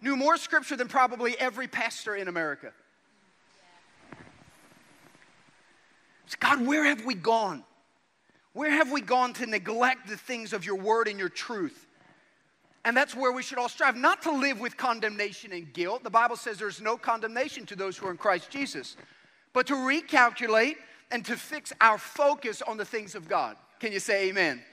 knew 0.01 0.15
more 0.15 0.37
scripture 0.37 0.77
than 0.77 0.87
probably 0.87 1.37
every 1.37 1.67
pastor 1.67 2.15
in 2.15 2.29
America. 2.29 2.71
God, 6.33 6.65
where 6.65 6.83
have 6.85 7.05
we 7.05 7.13
gone? 7.13 7.63
Where 8.53 8.71
have 8.71 8.91
we 8.91 9.01
gone 9.01 9.33
to 9.33 9.45
neglect 9.45 10.07
the 10.07 10.17
things 10.17 10.53
of 10.53 10.65
your 10.65 10.75
word 10.75 11.07
and 11.07 11.19
your 11.19 11.29
truth? 11.29 11.85
And 12.85 12.95
that's 12.95 13.15
where 13.15 13.31
we 13.31 13.43
should 13.43 13.57
all 13.57 13.67
strive, 13.67 13.97
not 13.97 14.21
to 14.23 14.31
live 14.31 14.59
with 14.59 14.77
condemnation 14.77 15.51
and 15.51 15.73
guilt. 15.73 16.03
The 16.03 16.09
Bible 16.09 16.35
says 16.35 16.57
there's 16.57 16.81
no 16.81 16.97
condemnation 16.97 17.65
to 17.65 17.75
those 17.75 17.97
who 17.97 18.07
are 18.07 18.11
in 18.11 18.17
Christ 18.17 18.49
Jesus, 18.49 18.95
but 19.53 19.67
to 19.67 19.73
recalculate 19.73 20.75
and 21.11 21.25
to 21.25 21.35
fix 21.35 21.73
our 21.81 21.97
focus 21.97 22.61
on 22.61 22.77
the 22.77 22.85
things 22.85 23.15
of 23.15 23.27
God. 23.27 23.57
Can 23.79 23.91
you 23.91 23.99
say 23.99 24.29
amen? 24.29 24.63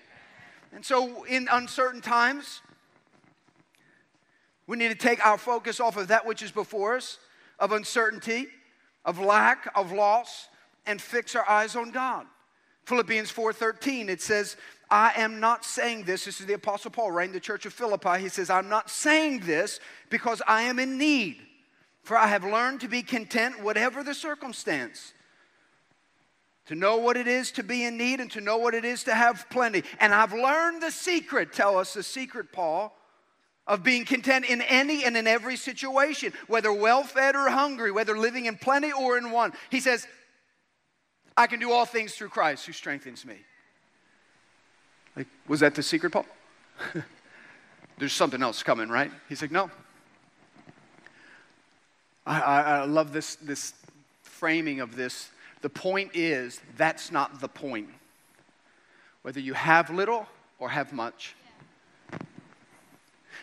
And 0.74 0.84
so, 0.84 1.24
in 1.24 1.48
uncertain 1.50 2.00
times, 2.00 2.60
we 4.66 4.76
need 4.76 4.88
to 4.88 4.94
take 4.94 5.24
our 5.24 5.38
focus 5.38 5.80
off 5.80 5.96
of 5.96 6.08
that 6.08 6.24
which 6.24 6.42
is 6.42 6.50
before 6.50 6.96
us, 6.96 7.18
of 7.58 7.72
uncertainty, 7.72 8.46
of 9.04 9.18
lack, 9.18 9.70
of 9.74 9.92
loss, 9.92 10.48
and 10.86 11.00
fix 11.00 11.34
our 11.34 11.48
eyes 11.48 11.76
on 11.76 11.90
God. 11.90 12.26
Philippians 12.84 13.30
4:13 13.30 14.08
it 14.08 14.20
says, 14.20 14.56
"I 14.90 15.12
am 15.16 15.40
not 15.40 15.64
saying 15.64 16.04
this." 16.04 16.24
This 16.24 16.40
is 16.40 16.46
the 16.46 16.54
apostle 16.54 16.90
Paul 16.90 17.12
writing 17.12 17.32
the 17.32 17.40
church 17.40 17.64
of 17.66 17.72
Philippi. 17.72 18.20
He 18.20 18.28
says, 18.28 18.50
"I'm 18.50 18.68
not 18.68 18.90
saying 18.90 19.40
this 19.40 19.80
because 20.10 20.42
I 20.46 20.62
am 20.62 20.78
in 20.78 20.98
need, 20.98 21.46
for 22.02 22.16
I 22.16 22.26
have 22.26 22.44
learned 22.44 22.80
to 22.80 22.88
be 22.88 23.02
content 23.02 23.60
whatever 23.60 24.02
the 24.02 24.14
circumstance." 24.14 25.12
To 26.66 26.74
know 26.76 26.96
what 26.96 27.16
it 27.16 27.26
is 27.26 27.50
to 27.52 27.62
be 27.62 27.84
in 27.84 27.96
need 27.96 28.20
and 28.20 28.30
to 28.32 28.40
know 28.40 28.56
what 28.56 28.74
it 28.74 28.84
is 28.84 29.04
to 29.04 29.14
have 29.14 29.48
plenty. 29.50 29.82
And 29.98 30.14
I've 30.14 30.32
learned 30.32 30.80
the 30.80 30.92
secret, 30.92 31.52
tell 31.52 31.76
us 31.76 31.92
the 31.92 32.04
secret, 32.04 32.52
Paul, 32.52 32.96
of 33.66 33.82
being 33.82 34.04
content 34.04 34.44
in 34.44 34.62
any 34.62 35.04
and 35.04 35.16
in 35.16 35.26
every 35.26 35.56
situation, 35.56 36.32
whether 36.46 36.72
well 36.72 37.02
fed 37.04 37.34
or 37.34 37.50
hungry, 37.50 37.90
whether 37.90 38.16
living 38.16 38.46
in 38.46 38.56
plenty 38.58 38.92
or 38.92 39.18
in 39.18 39.30
want. 39.32 39.54
He 39.70 39.80
says, 39.80 40.06
I 41.36 41.46
can 41.46 41.60
do 41.60 41.72
all 41.72 41.84
things 41.84 42.14
through 42.14 42.28
Christ 42.28 42.66
who 42.66 42.72
strengthens 42.72 43.24
me. 43.24 43.36
Like, 45.16 45.26
was 45.46 45.60
that 45.60 45.74
the 45.74 45.82
secret, 45.82 46.10
Paul? 46.10 46.26
There's 47.98 48.12
something 48.12 48.42
else 48.42 48.62
coming, 48.62 48.88
right? 48.88 49.10
He's 49.28 49.42
like, 49.42 49.50
no. 49.50 49.70
I, 52.26 52.40
I, 52.40 52.60
I 52.60 52.84
love 52.84 53.12
this, 53.12 53.36
this 53.36 53.74
framing 54.22 54.80
of 54.80 54.96
this. 54.96 55.30
The 55.60 55.68
point 55.68 56.10
is, 56.14 56.60
that's 56.76 57.12
not 57.12 57.40
the 57.40 57.48
point. 57.48 57.88
Whether 59.22 59.40
you 59.40 59.54
have 59.54 59.90
little 59.90 60.26
or 60.58 60.68
have 60.70 60.92
much. 60.92 61.34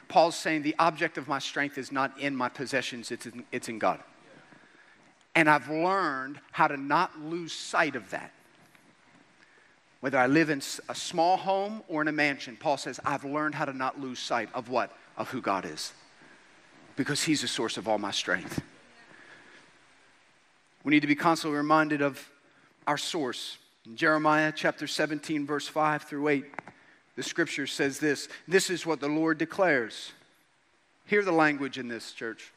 Paul's 0.08 0.36
saying 0.36 0.64
the 0.64 0.76
object 0.80 1.18
of 1.18 1.28
my 1.28 1.40
strength 1.40 1.78
is 1.78 1.92
not 1.92 2.20
in 2.20 2.36
my 2.36 2.50
possessions, 2.50 3.12
it's 3.12 3.26
in, 3.26 3.46
it's 3.52 3.70
in 3.70 3.80
God. 3.80 4.00
And 5.36 5.50
I've 5.50 5.70
learned 5.70 6.40
how 6.52 6.68
to 6.68 6.78
not 6.78 7.22
lose 7.22 7.54
sight 7.54 7.96
of 7.96 8.10
that. 8.12 8.34
Whether 10.02 10.18
I 10.18 10.28
live 10.28 10.50
in 10.50 10.62
a 10.88 10.96
small 10.96 11.38
home 11.38 11.84
or 11.88 12.02
in 12.02 12.08
a 12.08 12.14
mansion, 12.14 12.58
Paul 12.58 12.78
says, 12.78 13.00
I've 13.04 13.26
learned 13.26 13.56
how 13.56 13.66
to 13.66 13.74
not 13.74 14.00
lose 14.00 14.20
sight 14.20 14.50
of 14.54 14.70
what? 14.70 14.96
Of 15.18 15.30
who 15.30 15.42
God 15.42 15.66
is. 15.66 15.94
Because 16.96 17.24
He's 17.24 17.42
the 17.42 17.48
source 17.48 17.78
of 17.78 17.88
all 17.88 17.98
my 17.98 18.12
strength. 18.12 18.62
We 20.84 20.92
need 20.92 21.02
to 21.02 21.08
be 21.08 21.16
constantly 21.16 21.58
reminded 21.58 22.02
of 22.02 22.30
our 22.88 22.98
source. 22.98 23.58
In 23.86 23.98
Jeremiah 23.98 24.54
chapter 24.56 24.88
17, 24.88 25.46
verse 25.46 25.68
5 25.68 26.04
through 26.04 26.30
8, 26.30 26.46
the 27.16 27.24
scripture 27.24 27.68
says 27.68 28.00
this 28.00 28.30
This 28.48 28.70
is 28.70 28.86
what 28.86 29.02
the 29.02 29.10
Lord 29.10 29.38
declares. 29.38 30.14
Hear 31.06 31.24
the 31.24 31.32
language 31.34 31.78
in 31.78 31.90
this, 31.90 32.14
church. 32.14 32.54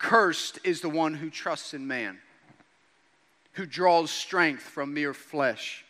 Cursed 0.00 0.58
is 0.64 0.80
the 0.80 0.88
one 0.88 1.12
who 1.14 1.28
trusts 1.28 1.74
in 1.74 1.86
man, 1.86 2.18
who 3.52 3.66
draws 3.66 4.10
strength 4.10 4.62
from 4.62 4.94
mere 4.94 5.12
flesh, 5.12 5.84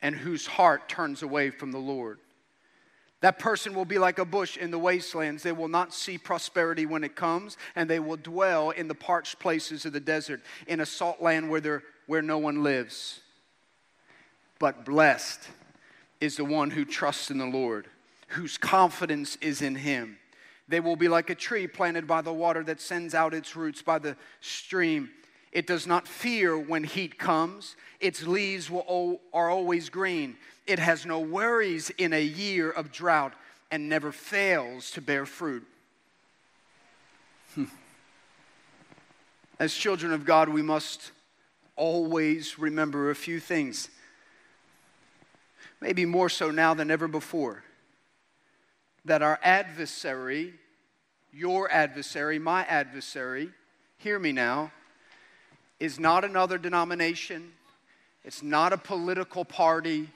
and 0.00 0.16
whose 0.16 0.46
heart 0.46 0.88
turns 0.88 1.22
away 1.22 1.50
from 1.50 1.70
the 1.70 1.78
Lord. 1.78 2.18
That 3.20 3.38
person 3.38 3.74
will 3.74 3.84
be 3.84 3.98
like 3.98 4.18
a 4.18 4.24
bush 4.24 4.56
in 4.56 4.70
the 4.70 4.78
wastelands. 4.78 5.42
They 5.42 5.52
will 5.52 5.68
not 5.68 5.92
see 5.92 6.16
prosperity 6.16 6.86
when 6.86 7.04
it 7.04 7.14
comes, 7.14 7.58
and 7.74 7.90
they 7.90 8.00
will 8.00 8.16
dwell 8.16 8.70
in 8.70 8.88
the 8.88 8.94
parched 8.94 9.38
places 9.38 9.84
of 9.84 9.92
the 9.92 10.00
desert, 10.00 10.40
in 10.66 10.80
a 10.80 10.86
salt 10.86 11.20
land 11.20 11.50
where, 11.50 11.60
there, 11.60 11.82
where 12.06 12.22
no 12.22 12.38
one 12.38 12.62
lives. 12.62 13.20
But 14.58 14.86
blessed 14.86 15.46
is 16.22 16.36
the 16.36 16.44
one 16.44 16.70
who 16.70 16.86
trusts 16.86 17.30
in 17.30 17.36
the 17.36 17.44
Lord, 17.44 17.86
whose 18.28 18.56
confidence 18.56 19.36
is 19.42 19.60
in 19.60 19.74
him. 19.74 20.16
They 20.68 20.80
will 20.80 20.96
be 20.96 21.08
like 21.08 21.30
a 21.30 21.34
tree 21.34 21.66
planted 21.66 22.06
by 22.06 22.22
the 22.22 22.32
water 22.32 22.62
that 22.64 22.80
sends 22.80 23.14
out 23.14 23.34
its 23.34 23.54
roots 23.54 23.82
by 23.82 23.98
the 23.98 24.16
stream. 24.40 25.10
It 25.52 25.66
does 25.66 25.86
not 25.86 26.08
fear 26.08 26.58
when 26.58 26.82
heat 26.84 27.18
comes. 27.18 27.76
Its 28.00 28.26
leaves 28.26 28.68
will, 28.68 29.20
are 29.32 29.48
always 29.48 29.88
green. 29.88 30.36
It 30.66 30.78
has 30.78 31.06
no 31.06 31.20
worries 31.20 31.90
in 31.90 32.12
a 32.12 32.22
year 32.22 32.70
of 32.70 32.90
drought 32.90 33.34
and 33.70 33.88
never 33.88 34.10
fails 34.10 34.90
to 34.92 35.00
bear 35.00 35.24
fruit. 35.24 35.64
Hmm. 37.54 37.64
As 39.58 39.72
children 39.72 40.12
of 40.12 40.24
God, 40.24 40.48
we 40.48 40.62
must 40.62 41.12
always 41.76 42.58
remember 42.58 43.10
a 43.10 43.14
few 43.14 43.38
things. 43.38 43.88
Maybe 45.80 46.04
more 46.04 46.28
so 46.28 46.50
now 46.50 46.74
than 46.74 46.90
ever 46.90 47.06
before 47.06 47.62
that 49.06 49.22
our 49.22 49.38
adversary 49.42 50.52
your 51.36 51.70
adversary, 51.70 52.38
my 52.38 52.64
adversary, 52.64 53.50
hear 53.98 54.18
me 54.18 54.32
now, 54.32 54.72
is 55.78 56.00
not 56.00 56.24
another 56.24 56.56
denomination, 56.56 57.52
it's 58.24 58.42
not 58.42 58.72
a 58.72 58.78
political 58.78 59.44
party, 59.44 60.08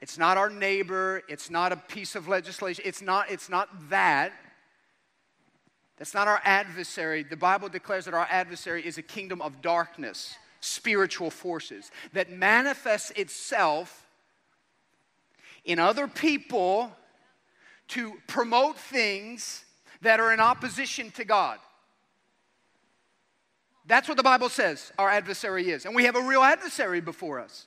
it's 0.00 0.18
not 0.18 0.36
our 0.36 0.50
neighbor, 0.50 1.22
it's 1.28 1.50
not 1.50 1.70
a 1.70 1.76
piece 1.76 2.16
of 2.16 2.26
legislation, 2.26 2.82
it's 2.84 3.00
not, 3.00 3.30
it's 3.30 3.48
not 3.48 3.68
that. 3.90 4.32
That's 5.98 6.14
not 6.14 6.26
our 6.28 6.40
adversary. 6.44 7.22
The 7.22 7.36
Bible 7.36 7.68
declares 7.68 8.04
that 8.04 8.14
our 8.14 8.26
adversary 8.28 8.84
is 8.84 8.98
a 8.98 9.02
kingdom 9.02 9.40
of 9.40 9.62
darkness, 9.62 10.34
spiritual 10.60 11.30
forces, 11.30 11.92
that 12.12 12.30
manifests 12.30 13.12
itself 13.12 14.06
in 15.64 15.78
other 15.78 16.08
people 16.08 16.92
to 17.88 18.14
promote 18.26 18.76
things 18.76 19.64
that 20.02 20.20
are 20.20 20.32
in 20.32 20.40
opposition 20.40 21.10
to 21.12 21.24
God. 21.24 21.58
That's 23.86 24.06
what 24.06 24.16
the 24.16 24.22
Bible 24.22 24.50
says 24.50 24.92
our 24.98 25.08
adversary 25.08 25.70
is. 25.70 25.86
And 25.86 25.94
we 25.94 26.04
have 26.04 26.14
a 26.14 26.22
real 26.22 26.42
adversary 26.42 27.00
before 27.00 27.40
us. 27.40 27.66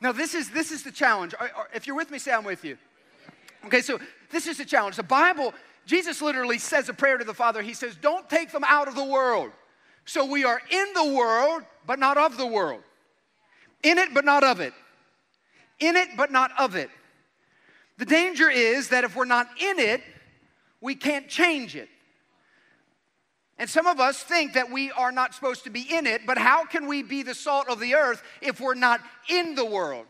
Now, 0.00 0.12
this 0.12 0.34
is, 0.34 0.50
this 0.50 0.70
is 0.70 0.82
the 0.82 0.92
challenge. 0.92 1.34
If 1.74 1.86
you're 1.86 1.96
with 1.96 2.10
me, 2.10 2.18
say 2.18 2.32
I'm 2.32 2.44
with 2.44 2.64
you. 2.64 2.78
Okay, 3.66 3.82
so 3.82 3.98
this 4.30 4.46
is 4.46 4.56
the 4.56 4.64
challenge. 4.64 4.96
The 4.96 5.02
Bible, 5.02 5.52
Jesus 5.84 6.22
literally 6.22 6.58
says 6.58 6.88
a 6.88 6.94
prayer 6.94 7.18
to 7.18 7.24
the 7.24 7.34
Father. 7.34 7.60
He 7.60 7.74
says, 7.74 7.96
Don't 8.00 8.30
take 8.30 8.52
them 8.52 8.64
out 8.66 8.88
of 8.88 8.94
the 8.94 9.04
world. 9.04 9.50
So 10.06 10.24
we 10.24 10.44
are 10.44 10.62
in 10.70 10.86
the 10.94 11.12
world, 11.12 11.64
but 11.86 11.98
not 11.98 12.16
of 12.16 12.38
the 12.38 12.46
world. 12.46 12.82
In 13.82 13.98
it, 13.98 14.14
but 14.14 14.24
not 14.24 14.42
of 14.44 14.60
it. 14.60 14.72
In 15.78 15.96
it, 15.96 16.08
but 16.16 16.30
not 16.30 16.52
of 16.58 16.76
it. 16.76 16.90
The 18.00 18.06
danger 18.06 18.48
is 18.48 18.88
that 18.88 19.04
if 19.04 19.14
we're 19.14 19.26
not 19.26 19.46
in 19.60 19.78
it, 19.78 20.00
we 20.80 20.94
can't 20.94 21.28
change 21.28 21.76
it. 21.76 21.90
And 23.58 23.68
some 23.68 23.86
of 23.86 24.00
us 24.00 24.22
think 24.22 24.54
that 24.54 24.70
we 24.70 24.90
are 24.92 25.12
not 25.12 25.34
supposed 25.34 25.64
to 25.64 25.70
be 25.70 25.82
in 25.82 26.06
it, 26.06 26.22
but 26.26 26.38
how 26.38 26.64
can 26.64 26.86
we 26.86 27.02
be 27.02 27.22
the 27.22 27.34
salt 27.34 27.68
of 27.68 27.78
the 27.78 27.94
earth 27.94 28.22
if 28.40 28.58
we're 28.58 28.72
not 28.72 29.02
in 29.28 29.54
the 29.54 29.66
world? 29.66 30.06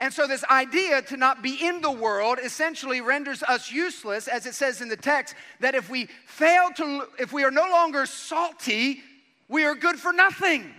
And 0.00 0.14
so, 0.14 0.26
this 0.26 0.44
idea 0.44 1.02
to 1.02 1.18
not 1.18 1.42
be 1.42 1.62
in 1.62 1.82
the 1.82 1.90
world 1.90 2.38
essentially 2.42 3.02
renders 3.02 3.42
us 3.42 3.70
useless, 3.70 4.26
as 4.26 4.46
it 4.46 4.54
says 4.54 4.80
in 4.80 4.88
the 4.88 4.96
text, 4.96 5.34
that 5.60 5.74
if 5.74 5.90
we 5.90 6.08
fail 6.26 6.70
to, 6.76 7.04
if 7.18 7.34
we 7.34 7.44
are 7.44 7.50
no 7.50 7.68
longer 7.68 8.06
salty, 8.06 9.02
we 9.46 9.66
are 9.66 9.74
good 9.74 9.96
for 9.96 10.14
nothing. 10.14 10.72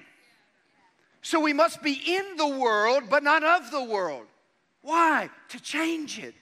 So, 1.22 1.40
we 1.40 1.54
must 1.54 1.84
be 1.84 1.94
in 1.94 2.36
the 2.36 2.48
world, 2.48 3.04
but 3.12 3.22
not 3.22 3.44
of 3.44 3.70
the 3.70 3.84
world. 3.84 4.26
Why? 4.88 5.30
To 5.50 5.60
change 5.60 6.17
it. 6.17 6.34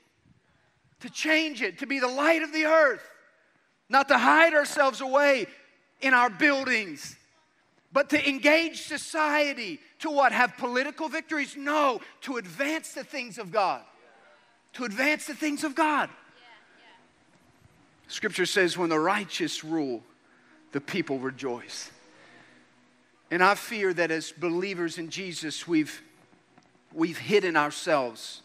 To 0.99 1.09
change 1.09 1.63
it, 1.63 1.79
to 1.79 1.87
be 1.87 1.99
the 1.99 2.07
light 2.07 2.43
of 2.43 2.53
the 2.53 2.65
earth 2.65 3.01
not 3.89 4.07
to 4.07 4.17
hide 4.17 4.53
ourselves 4.53 5.01
away 5.01 5.47
in 6.01 6.13
our 6.13 6.29
buildings, 6.29 7.15
but 7.91 8.09
to 8.09 8.29
engage 8.29 8.81
society. 8.81 9.79
To 9.99 10.09
what? 10.09 10.31
Have 10.31 10.57
political 10.57 11.07
victories? 11.07 11.55
No, 11.55 12.01
to 12.21 12.37
advance 12.37 12.93
the 12.93 13.03
things 13.03 13.37
of 13.37 13.51
God. 13.51 13.81
To 14.73 14.83
advance 14.83 15.25
the 15.25 15.35
things 15.35 15.63
of 15.63 15.75
God. 15.75 16.09
Scripture 18.07 18.45
says, 18.45 18.77
when 18.77 18.89
the 18.89 18.99
righteous 18.99 19.63
rule, 19.63 20.03
the 20.71 20.81
people 20.81 21.17
rejoice. 21.17 21.89
And 23.31 23.43
I 23.43 23.55
fear 23.55 23.93
that 23.93 24.11
as 24.11 24.31
believers 24.31 24.99
in 24.99 25.09
Jesus, 25.09 25.67
we've, 25.67 26.03
we've 26.95 27.17
hidden 27.17 27.55
ourselves 27.55 28.41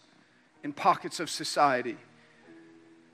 in 0.62 0.72
pockets 0.72 1.20
of 1.20 1.30
society 1.30 1.96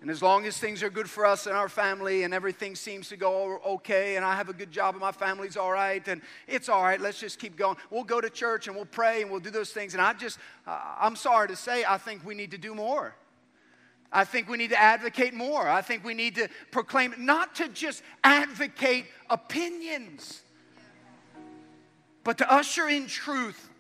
and 0.07 0.11
as 0.11 0.23
long 0.23 0.47
as 0.47 0.59
things 0.59 0.85
are 0.85 0.91
good 0.91 1.09
for 1.09 1.25
us 1.25 1.47
and 1.47 1.57
our 1.57 1.69
family 1.69 2.23
and 2.23 2.35
everything 2.35 2.77
seems 2.77 3.09
to 3.09 3.17
go 3.17 3.61
okay 3.67 4.17
and 4.17 4.25
I 4.25 4.37
have 4.37 4.49
a 4.49 4.53
good 4.53 4.71
job 4.71 4.95
and 4.95 5.01
my 5.01 5.13
family's 5.13 5.57
all 5.57 5.73
right 5.73 6.07
and 6.07 6.21
it's 6.47 6.69
all 6.69 6.83
right, 6.83 7.01
let's 7.01 7.19
just 7.19 7.39
keep 7.39 7.57
going. 7.57 7.77
We'll 7.91 8.05
go 8.05 8.21
to 8.21 8.31
church 8.31 8.69
and 8.69 8.77
we'll 8.77 8.85
pray 8.85 9.23
and 9.23 9.31
we'll 9.31 9.41
do 9.41 9.51
those 9.51 9.71
things. 9.73 9.95
And 9.95 10.01
I 10.01 10.13
just, 10.13 10.39
I'm 10.65 11.17
sorry 11.17 11.49
to 11.49 11.57
say, 11.57 11.85
I 11.85 11.99
think 11.99 12.25
we 12.25 12.35
need 12.35 12.51
to 12.53 12.59
do 12.59 12.75
more. 12.75 13.17
I 14.13 14.25
think 14.25 14.49
we 14.49 14.57
need 14.57 14.71
to 14.71 14.81
advocate 14.81 15.35
more. 15.35 15.69
I 15.69 15.83
think 15.83 16.05
we 16.05 16.15
need 16.15 16.37
to 16.37 16.49
proclaim, 16.71 17.13
not 17.19 17.57
to 17.57 17.69
just 17.69 18.03
advocate 18.23 19.07
opinions, 19.29 20.43
but 22.23 22.39
to 22.39 22.53
usher 22.53 22.89
in 22.89 23.09
truth 23.09 23.71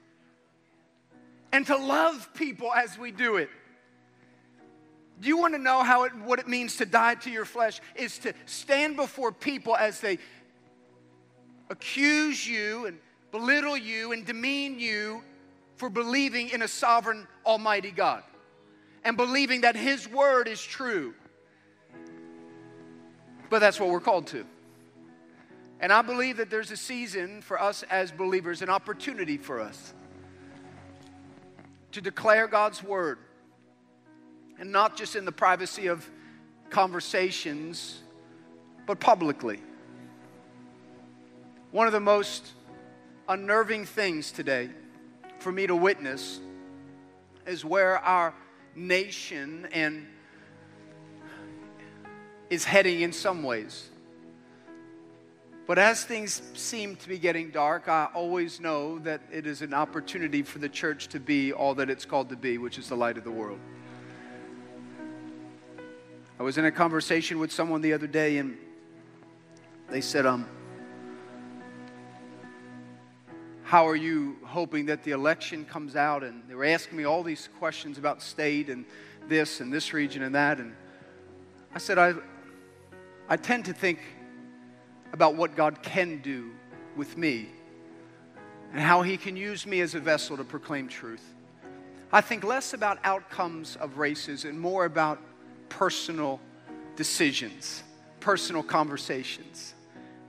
and 1.56 1.66
to 1.66 1.76
love 1.78 2.28
people 2.34 2.70
as 2.70 2.98
we 2.98 3.10
do 3.10 3.36
it. 3.36 3.48
Do 5.22 5.28
you 5.28 5.38
want 5.38 5.54
to 5.54 5.58
know 5.58 5.82
how 5.82 6.04
it, 6.04 6.14
what 6.14 6.38
it 6.38 6.46
means 6.46 6.76
to 6.76 6.84
die 6.84 7.14
to 7.14 7.30
your 7.30 7.46
flesh? 7.46 7.80
Is 7.94 8.18
to 8.18 8.34
stand 8.44 8.96
before 8.96 9.32
people 9.32 9.74
as 9.74 10.00
they 10.00 10.18
accuse 11.70 12.46
you 12.46 12.84
and 12.84 12.98
belittle 13.32 13.74
you 13.74 14.12
and 14.12 14.26
demean 14.26 14.78
you 14.78 15.22
for 15.76 15.88
believing 15.88 16.50
in 16.50 16.60
a 16.60 16.68
sovereign, 16.68 17.26
almighty 17.46 17.90
God 17.90 18.22
and 19.02 19.16
believing 19.16 19.62
that 19.62 19.76
His 19.76 20.06
word 20.06 20.48
is 20.48 20.62
true. 20.62 21.14
But 23.48 23.60
that's 23.60 23.80
what 23.80 23.88
we're 23.88 24.00
called 24.00 24.26
to. 24.26 24.44
And 25.80 25.90
I 25.90 26.02
believe 26.02 26.36
that 26.36 26.50
there's 26.50 26.70
a 26.70 26.76
season 26.76 27.40
for 27.40 27.58
us 27.58 27.82
as 27.84 28.12
believers, 28.12 28.60
an 28.60 28.68
opportunity 28.68 29.38
for 29.38 29.58
us 29.58 29.94
to 31.96 32.02
declare 32.02 32.46
God's 32.46 32.82
word 32.82 33.18
and 34.58 34.70
not 34.70 34.98
just 34.98 35.16
in 35.16 35.24
the 35.24 35.32
privacy 35.32 35.86
of 35.86 36.06
conversations, 36.68 38.02
but 38.84 39.00
publicly. 39.00 39.62
One 41.70 41.86
of 41.86 41.94
the 41.94 42.00
most 42.00 42.48
unnerving 43.30 43.86
things 43.86 44.30
today 44.30 44.68
for 45.38 45.50
me 45.50 45.66
to 45.66 45.74
witness 45.74 46.38
is 47.46 47.64
where 47.64 47.96
our 48.00 48.34
nation 48.74 49.66
and 49.72 50.06
is 52.50 52.64
heading 52.64 53.00
in 53.00 53.12
some 53.14 53.42
ways. 53.42 53.88
But 55.66 55.80
as 55.80 56.04
things 56.04 56.42
seem 56.54 56.94
to 56.94 57.08
be 57.08 57.18
getting 57.18 57.50
dark, 57.50 57.88
I 57.88 58.08
always 58.14 58.60
know 58.60 59.00
that 59.00 59.20
it 59.32 59.48
is 59.48 59.62
an 59.62 59.74
opportunity 59.74 60.42
for 60.42 60.60
the 60.60 60.68
church 60.68 61.08
to 61.08 61.18
be 61.18 61.52
all 61.52 61.74
that 61.74 61.90
it's 61.90 62.04
called 62.04 62.28
to 62.28 62.36
be, 62.36 62.56
which 62.56 62.78
is 62.78 62.88
the 62.88 62.96
light 62.96 63.18
of 63.18 63.24
the 63.24 63.32
world. 63.32 63.58
I 66.38 66.44
was 66.44 66.56
in 66.56 66.66
a 66.66 66.70
conversation 66.70 67.40
with 67.40 67.50
someone 67.50 67.80
the 67.80 67.94
other 67.94 68.06
day, 68.06 68.38
and 68.38 68.56
they 69.90 70.00
said, 70.00 70.24
um, 70.24 70.48
how 73.64 73.88
are 73.88 73.96
you 73.96 74.36
hoping 74.44 74.86
that 74.86 75.02
the 75.02 75.10
election 75.10 75.64
comes 75.64 75.96
out? 75.96 76.22
And 76.22 76.44
they 76.46 76.54
were 76.54 76.66
asking 76.66 76.96
me 76.96 77.04
all 77.04 77.24
these 77.24 77.48
questions 77.58 77.98
about 77.98 78.22
state 78.22 78.68
and 78.68 78.84
this 79.26 79.60
and 79.60 79.72
this 79.72 79.92
region 79.92 80.22
and 80.22 80.36
that. 80.36 80.58
And 80.58 80.76
I 81.74 81.78
said, 81.78 81.98
I, 81.98 82.14
I 83.28 83.36
tend 83.36 83.64
to 83.64 83.72
think 83.72 83.98
about 85.12 85.36
what 85.36 85.56
God 85.56 85.82
can 85.82 86.18
do 86.18 86.50
with 86.96 87.16
me 87.16 87.48
and 88.72 88.80
how 88.80 89.02
He 89.02 89.16
can 89.16 89.36
use 89.36 89.66
me 89.66 89.80
as 89.80 89.94
a 89.94 90.00
vessel 90.00 90.36
to 90.36 90.44
proclaim 90.44 90.88
truth. 90.88 91.34
I 92.12 92.20
think 92.20 92.44
less 92.44 92.72
about 92.72 92.98
outcomes 93.04 93.76
of 93.76 93.98
races 93.98 94.44
and 94.44 94.58
more 94.58 94.84
about 94.84 95.20
personal 95.68 96.40
decisions, 96.94 97.82
personal 98.20 98.62
conversations. 98.62 99.74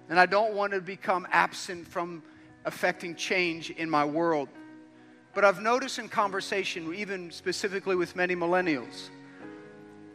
And 0.10 0.20
I 0.20 0.26
don't 0.26 0.54
want 0.54 0.74
to 0.74 0.82
become 0.82 1.28
absent 1.32 1.88
from 1.88 2.24
affecting 2.66 3.16
change 3.16 3.70
in 3.72 3.90
my 3.90 4.06
world. 4.06 4.50
But 5.34 5.46
I've 5.46 5.62
noticed 5.62 6.00
in 6.00 6.10
conversation, 6.10 6.94
even 6.96 7.32
specifically 7.32 7.96
with 7.96 8.16
many 8.16 8.36
millennials, 8.36 9.10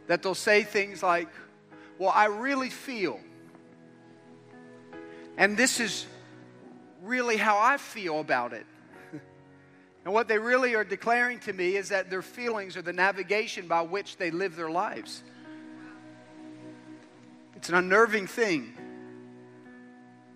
that 0.07 0.21
they'll 0.21 0.35
say 0.35 0.63
things 0.63 1.01
like, 1.01 1.29
Well, 1.97 2.11
I 2.13 2.25
really 2.25 2.69
feel, 2.69 3.19
and 5.37 5.57
this 5.57 5.79
is 5.79 6.05
really 7.01 7.37
how 7.37 7.57
I 7.59 7.77
feel 7.77 8.19
about 8.19 8.53
it. 8.53 8.65
And 10.05 10.13
what 10.13 10.27
they 10.27 10.37
really 10.37 10.75
are 10.75 10.83
declaring 10.83 11.39
to 11.39 11.53
me 11.53 11.77
is 11.77 11.87
that 11.87 12.09
their 12.09 12.21
feelings 12.21 12.75
are 12.75 12.81
the 12.81 12.91
navigation 12.91 13.69
by 13.69 13.83
which 13.83 14.17
they 14.17 14.31
live 14.31 14.57
their 14.57 14.69
lives. 14.69 15.23
It's 17.55 17.69
an 17.69 17.75
unnerving 17.75 18.27
thing 18.27 18.73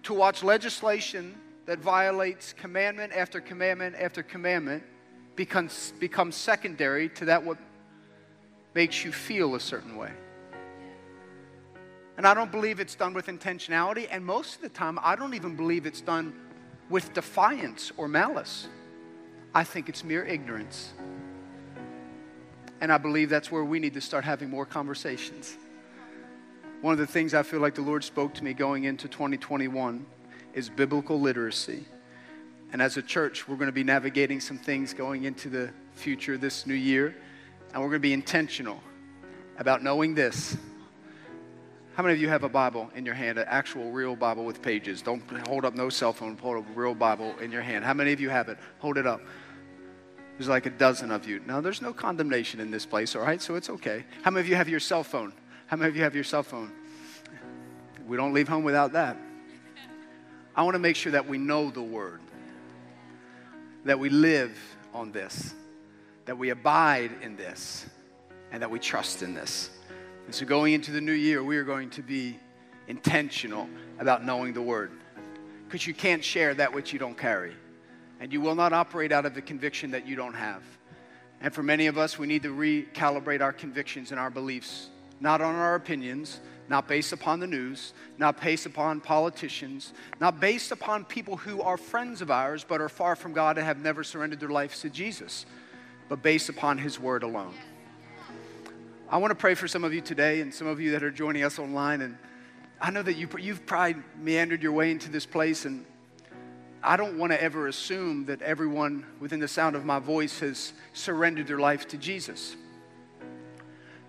to 0.04 0.14
watch 0.14 0.42
legislation 0.42 1.36
that 1.66 1.80
violates 1.80 2.54
commandment 2.54 3.12
after 3.12 3.42
commandment 3.42 3.98
after 4.00 4.24
commandment 4.24 4.84
becomes, 5.36 5.92
becomes 6.00 6.38
secondary 6.38 7.10
to 7.10 7.26
that 7.26 7.44
what 7.44 7.58
makes 8.74 9.04
you 9.04 9.12
feel 9.12 9.56
a 9.56 9.60
certain 9.60 9.98
way. 9.98 10.12
And 12.18 12.26
I 12.26 12.34
don't 12.34 12.52
believe 12.52 12.80
it's 12.80 12.96
done 12.96 13.14
with 13.14 13.28
intentionality, 13.28 14.08
and 14.10 14.26
most 14.26 14.56
of 14.56 14.62
the 14.62 14.70
time, 14.70 14.98
I 15.04 15.16
don't 15.16 15.36
even 15.36 15.56
believe 15.56 15.86
it's 15.86 16.02
done 16.02 16.34
with 16.90 17.14
defiance 17.14 17.92
or 17.96 18.08
malice. 18.08 18.68
I 19.54 19.64
think 19.64 19.88
it's 19.88 20.04
mere 20.04 20.26
ignorance. 20.26 20.94
And 22.82 22.92
I 22.92 22.98
believe 22.98 23.30
that's 23.30 23.52
where 23.52 23.64
we 23.64 23.80
need 23.80 23.94
to 23.94 24.02
start 24.02 24.24
having 24.24 24.50
more 24.50 24.66
conversations. 24.66 25.58
One 26.82 26.92
of 26.92 27.00
the 27.00 27.08
things 27.08 27.34
I 27.34 27.44
feel 27.44 27.60
like 27.60 27.76
the 27.76 27.82
Lord 27.82 28.04
spoke 28.04 28.34
to 28.36 28.44
me 28.44 28.54
going 28.54 28.84
into 28.84 29.08
2021 29.08 30.06
is 30.54 30.70
biblical 30.70 31.20
literacy. 31.20 31.86
And 32.72 32.82
as 32.82 32.98
a 32.98 33.02
church, 33.02 33.48
we're 33.48 33.56
going 33.56 33.68
to 33.68 33.72
be 33.72 33.84
navigating 33.84 34.40
some 34.40 34.58
things 34.58 34.94
going 34.94 35.24
into 35.24 35.50
the 35.50 35.72
future 35.94 36.38
this 36.38 36.68
new 36.68 36.74
year. 36.74 37.16
And 37.74 37.82
we're 37.82 37.90
going 37.90 38.02
to 38.02 38.08
be 38.08 38.14
intentional 38.14 38.82
about 39.58 39.82
knowing 39.82 40.14
this. 40.14 40.58
How 41.98 42.04
many 42.04 42.14
of 42.14 42.22
you 42.22 42.30
have 42.30 42.44
a 42.44 42.50
Bible 42.50 42.92
in 42.94 43.08
your 43.08 43.16
hand, 43.16 43.40
an 43.40 43.48
actual 43.48 43.90
real 43.90 44.16
Bible 44.16 44.46
with 44.46 44.62
pages? 44.62 45.02
Don't 45.02 45.24
hold 45.48 45.66
up 45.66 45.74
no 45.74 45.90
cell 45.90 46.14
phone, 46.14 46.38
hold 46.38 46.58
up 46.58 46.70
a 46.70 46.80
real 46.80 46.94
Bible 46.94 47.34
in 47.40 47.52
your 47.52 47.64
hand. 47.64 47.84
How 47.84 47.96
many 47.96 48.14
of 48.14 48.20
you 48.20 48.30
have 48.30 48.50
it? 48.50 48.60
Hold 48.78 49.00
it 49.00 49.08
up. 49.08 49.20
There's 50.38 50.48
like 50.48 50.68
a 50.68 50.70
dozen 50.70 51.10
of 51.10 51.28
you. 51.28 51.42
Now, 51.48 51.60
there's 51.60 51.82
no 51.82 51.94
condemnation 51.94 52.60
in 52.60 52.70
this 52.70 52.86
place, 52.86 53.16
all 53.16 53.24
right? 53.24 53.42
So 53.42 53.56
it's 53.56 53.72
okay. 53.72 54.06
How 54.22 54.30
many 54.30 54.42
of 54.42 54.48
you 54.48 54.56
have 54.56 54.70
your 54.70 54.80
cell 54.80 55.04
phone? 55.04 55.34
How 55.66 55.76
many 55.76 55.90
of 55.90 55.96
you 55.96 56.04
have 56.04 56.14
your 56.14 56.24
cell 56.24 56.44
phone? 56.44 56.72
We 58.06 58.16
don't 58.16 58.32
leave 58.32 58.48
home 58.48 58.64
without 58.64 58.94
that. 58.94 59.18
I 60.56 60.62
want 60.62 60.76
to 60.76 60.80
make 60.80 60.98
sure 60.98 61.14
that 61.14 61.28
we 61.28 61.40
know 61.40 61.72
the 61.72 61.82
Word, 61.82 62.22
that 63.86 63.98
we 63.98 64.10
live 64.12 64.56
on 64.94 65.12
this, 65.12 65.56
that 66.26 66.38
we 66.38 66.52
abide 66.52 67.10
in 67.24 67.38
this, 67.38 67.88
and 68.52 68.62
that 68.62 68.70
we 68.70 68.78
trust 68.78 69.24
in 69.24 69.34
this. 69.34 69.72
And 70.28 70.36
so, 70.36 70.46
going 70.46 70.74
into 70.74 70.92
the 70.92 71.02
new 71.02 71.14
year, 71.14 71.42
we 71.42 71.58
are 71.58 71.64
going 71.64 71.90
to 71.92 72.04
be 72.04 72.38
intentional 72.88 73.68
about 73.98 74.24
knowing 74.24 74.54
the 74.54 74.62
Word 74.62 74.92
because 75.66 75.88
you 75.88 75.94
can't 75.94 76.24
share 76.24 76.54
that 76.54 76.74
which 76.74 76.94
you 76.94 77.00
don't 77.00 77.18
carry, 77.18 77.54
and 78.20 78.32
you 78.32 78.42
will 78.42 78.54
not 78.54 78.74
operate 78.74 79.12
out 79.12 79.26
of 79.26 79.34
the 79.34 79.42
conviction 79.42 79.92
that 79.92 80.06
you 80.06 80.16
don't 80.16 80.36
have. 80.36 80.62
And 81.42 81.54
for 81.54 81.64
many 81.64 81.88
of 81.88 81.98
us, 81.98 82.20
we 82.20 82.28
need 82.28 82.44
to 82.44 82.54
recalibrate 82.54 83.42
our 83.42 83.54
convictions 83.54 84.12
and 84.12 84.20
our 84.20 84.30
beliefs 84.30 84.90
not 85.20 85.42
on 85.42 85.56
our 85.56 85.76
opinions, 85.76 86.40
not 86.70 86.88
based 86.88 87.14
upon 87.14 87.40
the 87.40 87.48
news, 87.48 87.94
not 88.18 88.40
based 88.42 88.66
upon 88.66 89.00
politicians, 89.00 89.94
not 90.20 90.40
based 90.40 90.72
upon 90.72 91.06
people 91.06 91.38
who 91.38 91.62
are 91.62 91.78
friends 91.78 92.22
of 92.22 92.30
ours 92.30 92.66
but 92.68 92.82
are 92.82 92.90
far 92.90 93.16
from 93.16 93.34
God 93.34 93.58
and 93.58 93.66
have 93.66 93.80
never 93.80 94.04
surrendered 94.04 94.40
their 94.40 94.50
lives 94.50 94.82
to 94.82 94.90
Jesus, 94.90 95.46
but 96.10 96.22
based 96.22 96.50
upon 96.50 96.78
His 96.78 97.00
Word 97.00 97.24
alone. 97.24 97.54
I 99.10 99.20
want 99.20 99.32
to 99.32 99.36
pray 99.36 99.56
for 99.56 99.70
some 99.70 99.86
of 99.86 99.94
you 99.94 100.02
today 100.02 100.42
and 100.42 100.54
some 100.54 100.68
of 100.68 100.82
you 100.82 100.92
that 100.92 101.02
are 101.02 101.12
joining 101.12 101.46
us 101.46 101.60
online. 101.60 102.02
And 102.02 102.18
I 102.82 102.92
know 102.92 103.02
that 103.02 103.16
you, 103.16 103.30
you've 103.40 103.66
probably 103.66 104.04
meandered 104.20 104.62
your 104.62 104.74
way 104.74 104.92
into 104.92 105.10
this 105.10 105.26
place, 105.26 105.64
and 105.64 105.86
I 106.84 106.98
don't 106.98 107.18
want 107.18 107.32
to 107.32 107.42
ever 107.42 107.68
assume 107.68 108.26
that 108.26 108.42
everyone 108.42 109.06
within 109.22 109.40
the 109.40 109.48
sound 109.48 109.78
of 109.78 109.86
my 109.86 110.00
voice 110.00 110.42
has 110.42 110.74
surrendered 110.92 111.48
their 111.48 111.58
life 111.58 111.88
to 111.90 111.98
Jesus. 111.98 112.58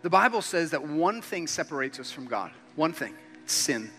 The 0.02 0.10
Bible 0.10 0.42
says 0.42 0.72
that 0.72 0.82
one 0.82 1.22
thing 1.22 1.46
separates 1.46 2.00
us 2.00 2.10
from 2.10 2.26
God. 2.26 2.50
One 2.74 2.92
thing 2.92 3.14
sin. 3.46 3.92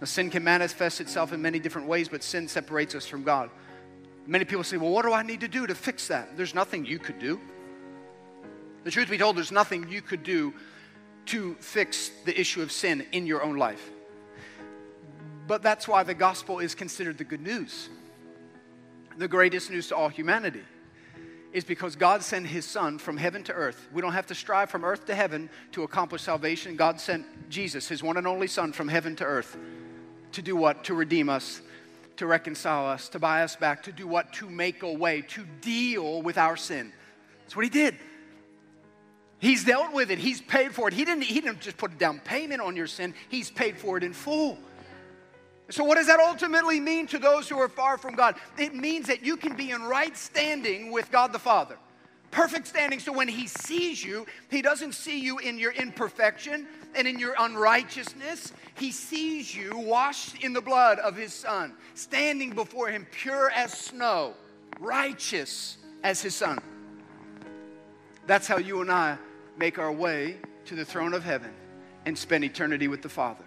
Now, 0.00 0.04
sin 0.06 0.30
can 0.30 0.44
manifest 0.44 1.00
itself 1.00 1.32
in 1.32 1.42
many 1.42 1.58
different 1.58 1.88
ways, 1.88 2.08
but 2.08 2.22
sin 2.22 2.46
separates 2.46 2.94
us 2.94 3.06
from 3.06 3.24
God. 3.24 3.50
Many 4.24 4.44
people 4.44 4.62
say, 4.62 4.76
Well, 4.76 4.90
what 4.90 5.04
do 5.04 5.12
I 5.12 5.22
need 5.24 5.40
to 5.40 5.48
do 5.48 5.66
to 5.66 5.74
fix 5.74 6.06
that? 6.08 6.36
There's 6.36 6.54
nothing 6.54 6.86
you 6.86 7.00
could 7.00 7.18
do. 7.18 7.40
The 8.84 8.90
truth 8.90 9.10
be 9.10 9.18
told, 9.18 9.36
there's 9.36 9.52
nothing 9.52 9.88
you 9.88 10.02
could 10.02 10.22
do 10.22 10.54
to 11.26 11.54
fix 11.54 12.10
the 12.24 12.38
issue 12.38 12.62
of 12.62 12.70
sin 12.70 13.06
in 13.12 13.26
your 13.26 13.42
own 13.42 13.56
life. 13.56 13.90
But 15.46 15.62
that's 15.62 15.88
why 15.88 16.02
the 16.02 16.14
gospel 16.14 16.58
is 16.58 16.74
considered 16.74 17.18
the 17.18 17.24
good 17.24 17.42
news, 17.42 17.88
the 19.16 19.28
greatest 19.28 19.70
news 19.70 19.88
to 19.88 19.96
all 19.96 20.08
humanity 20.08 20.62
is 21.54 21.62
because 21.62 21.94
God 21.94 22.20
sent 22.20 22.48
his 22.48 22.64
son 22.64 22.98
from 22.98 23.16
heaven 23.16 23.44
to 23.44 23.52
earth. 23.52 23.88
We 23.92 24.02
don't 24.02 24.12
have 24.12 24.26
to 24.26 24.34
strive 24.34 24.70
from 24.70 24.84
earth 24.84 25.06
to 25.06 25.14
heaven 25.14 25.48
to 25.70 25.84
accomplish 25.84 26.22
salvation. 26.22 26.74
God 26.74 27.00
sent 27.00 27.48
Jesus, 27.48 27.86
his 27.86 28.02
one 28.02 28.16
and 28.16 28.26
only 28.26 28.48
son, 28.48 28.72
from 28.72 28.88
heaven 28.88 29.14
to 29.16 29.24
earth 29.24 29.56
to 30.32 30.42
do 30.42 30.56
what? 30.56 30.82
To 30.84 30.94
redeem 30.94 31.28
us, 31.28 31.62
to 32.16 32.26
reconcile 32.26 32.86
us, 32.86 33.08
to 33.10 33.20
buy 33.20 33.44
us 33.44 33.54
back, 33.54 33.84
to 33.84 33.92
do 33.92 34.08
what? 34.08 34.32
To 34.34 34.50
make 34.50 34.82
a 34.82 34.92
way, 34.92 35.22
to 35.22 35.44
deal 35.60 36.22
with 36.22 36.38
our 36.38 36.56
sin. 36.56 36.92
That's 37.42 37.54
what 37.54 37.64
he 37.64 37.70
did. 37.70 37.94
He's 39.44 39.62
dealt 39.62 39.92
with 39.92 40.10
it. 40.10 40.18
He's 40.18 40.40
paid 40.40 40.72
for 40.72 40.88
it. 40.88 40.94
He 40.94 41.04
didn't, 41.04 41.24
he 41.24 41.38
didn't 41.38 41.60
just 41.60 41.76
put 41.76 41.92
a 41.92 41.94
down 41.96 42.18
payment 42.18 42.62
on 42.62 42.74
your 42.76 42.86
sin, 42.86 43.12
He's 43.28 43.50
paid 43.50 43.76
for 43.76 43.98
it 43.98 44.02
in 44.02 44.14
full. 44.14 44.56
So, 45.68 45.84
what 45.84 45.96
does 45.96 46.06
that 46.06 46.18
ultimately 46.18 46.80
mean 46.80 47.06
to 47.08 47.18
those 47.18 47.46
who 47.46 47.58
are 47.58 47.68
far 47.68 47.98
from 47.98 48.14
God? 48.14 48.36
It 48.56 48.74
means 48.74 49.06
that 49.08 49.22
you 49.22 49.36
can 49.36 49.54
be 49.54 49.70
in 49.70 49.82
right 49.82 50.16
standing 50.16 50.90
with 50.90 51.10
God 51.10 51.30
the 51.34 51.38
Father. 51.38 51.76
Perfect 52.30 52.66
standing. 52.66 52.98
So, 53.00 53.12
when 53.12 53.28
He 53.28 53.46
sees 53.46 54.02
you, 54.02 54.24
He 54.50 54.62
doesn't 54.62 54.92
see 54.92 55.20
you 55.20 55.36
in 55.36 55.58
your 55.58 55.72
imperfection 55.72 56.66
and 56.94 57.06
in 57.06 57.18
your 57.18 57.34
unrighteousness. 57.38 58.54
He 58.76 58.92
sees 58.92 59.54
you 59.54 59.76
washed 59.76 60.42
in 60.42 60.54
the 60.54 60.62
blood 60.62 60.98
of 61.00 61.16
His 61.16 61.34
Son, 61.34 61.74
standing 61.92 62.54
before 62.54 62.88
Him 62.88 63.06
pure 63.12 63.50
as 63.50 63.74
snow, 63.74 64.32
righteous 64.80 65.76
as 66.02 66.22
His 66.22 66.34
Son. 66.34 66.58
That's 68.26 68.46
how 68.46 68.56
you 68.56 68.80
and 68.80 68.90
I 68.90 69.18
make 69.56 69.78
our 69.78 69.92
way 69.92 70.36
to 70.66 70.74
the 70.74 70.84
throne 70.84 71.14
of 71.14 71.24
heaven 71.24 71.52
and 72.06 72.16
spend 72.16 72.44
eternity 72.44 72.88
with 72.88 73.02
the 73.02 73.08
Father. 73.08 73.44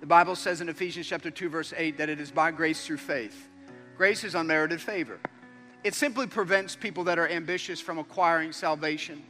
The 0.00 0.06
Bible 0.06 0.36
says 0.36 0.60
in 0.60 0.68
Ephesians 0.68 1.06
chapter 1.06 1.30
2 1.30 1.48
verse 1.48 1.72
8 1.76 1.98
that 1.98 2.08
it 2.08 2.20
is 2.20 2.30
by 2.30 2.50
grace 2.50 2.84
through 2.84 2.98
faith. 2.98 3.48
Grace 3.96 4.24
is 4.24 4.34
unmerited 4.34 4.80
favor. 4.80 5.18
It 5.84 5.94
simply 5.94 6.26
prevents 6.26 6.76
people 6.76 7.04
that 7.04 7.18
are 7.18 7.28
ambitious 7.28 7.80
from 7.80 7.98
acquiring 7.98 8.52
salvation 8.52 9.22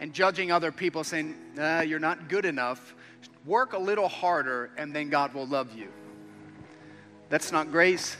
and 0.00 0.12
judging 0.12 0.52
other 0.52 0.72
people 0.72 1.04
saying, 1.04 1.34
nah, 1.54 1.80
you're 1.80 1.98
not 1.98 2.28
good 2.28 2.44
enough. 2.44 2.94
Work 3.44 3.72
a 3.72 3.78
little 3.78 4.08
harder 4.08 4.70
and 4.76 4.94
then 4.94 5.08
God 5.08 5.34
will 5.34 5.46
love 5.46 5.76
you. 5.76 5.88
That's 7.28 7.52
not 7.52 7.70
grace. 7.70 8.16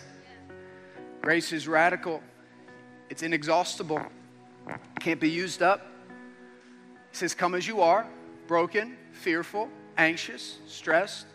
Grace 1.21 1.53
is 1.53 1.69
radical. 1.69 2.23
It's 3.11 3.23
inexhaustible. 3.23 4.03
Can't 5.01 5.21
be 5.21 5.31
used 5.31 5.63
up. 5.63 5.87
He 7.15 7.19
says, 7.19 7.33
Come 7.33 7.55
as 7.55 7.65
you 7.65 7.81
are, 7.81 8.05
broken, 8.49 8.97
fearful, 9.13 9.69
anxious, 9.97 10.59
stressed, 10.67 11.27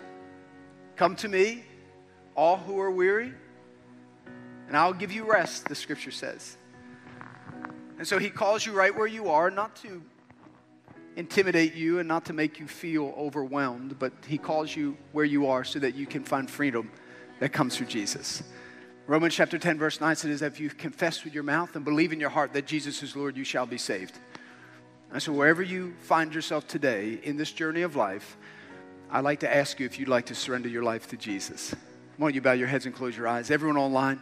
Come 0.98 1.16
to 1.16 1.30
me, 1.30 1.64
all 2.36 2.58
who 2.58 2.78
are 2.82 2.92
weary, 2.92 3.34
and 4.68 4.76
I'll 4.76 4.92
give 4.92 5.14
you 5.14 5.24
rest, 5.24 5.70
the 5.70 5.76
scripture 5.76 6.12
says. 6.12 6.58
And 7.98 8.06
so 8.06 8.20
he 8.20 8.30
calls 8.30 8.66
you 8.66 8.74
right 8.74 8.94
where 8.94 9.08
you 9.08 9.30
are, 9.30 9.50
not 9.50 9.78
to 9.78 10.02
intimidate 11.16 11.76
you 11.76 12.00
and 12.00 12.10
not 12.10 12.26
to 12.26 12.34
make 12.34 12.60
you 12.60 12.68
feel 12.68 13.14
overwhelmed, 13.18 13.98
but 13.98 14.12
he 14.28 14.38
calls 14.38 14.76
you 14.76 14.98
where 15.14 15.24
you 15.24 15.48
are 15.48 15.64
so 15.64 15.80
that 15.80 15.96
you 15.96 16.06
can 16.06 16.26
find 16.26 16.52
freedom 16.52 16.92
that 17.40 17.54
comes 17.54 17.78
through 17.78 17.88
Jesus. 17.88 18.44
Romans 19.08 19.34
chapter 19.34 19.58
10, 19.58 19.78
verse 19.78 20.02
9 20.02 20.18
says, 20.18 20.42
If 20.42 20.60
you 20.60 20.70
confess 20.70 21.24
with 21.24 21.34
your 21.34 21.44
mouth 21.44 21.78
and 21.78 21.86
believe 21.86 22.12
in 22.12 22.20
your 22.20 22.32
heart 22.32 22.52
that 22.52 22.68
Jesus 22.68 23.02
is 23.02 23.16
Lord, 23.16 23.38
you 23.38 23.46
shall 23.46 23.66
be 23.66 23.78
saved. 23.78 24.20
And 25.12 25.22
so, 25.22 25.34
wherever 25.34 25.64
you 25.64 25.94
find 26.02 26.34
yourself 26.34 26.68
today 26.68 27.20
in 27.24 27.36
this 27.36 27.52
journey 27.52 27.82
of 27.82 27.96
life, 27.96 28.38
I'd 29.10 29.24
like 29.24 29.40
to 29.40 29.54
ask 29.54 29.80
you 29.80 29.86
if 29.88 29.98
you'd 29.98 30.08
like 30.08 30.28
to 30.28 30.36
surrender 30.36 30.70
your 30.70 30.84
life 30.84 31.08
to 31.10 31.18
Jesus. 31.18 31.74
Why 32.18 32.28
don't 32.28 32.36
you 32.36 32.42
bow 32.42 32.52
your 32.52 32.68
heads 32.68 32.86
and 32.86 32.94
close 32.94 33.18
your 33.18 33.28
eyes? 33.28 33.50
Everyone 33.50 33.78
online 33.78 34.22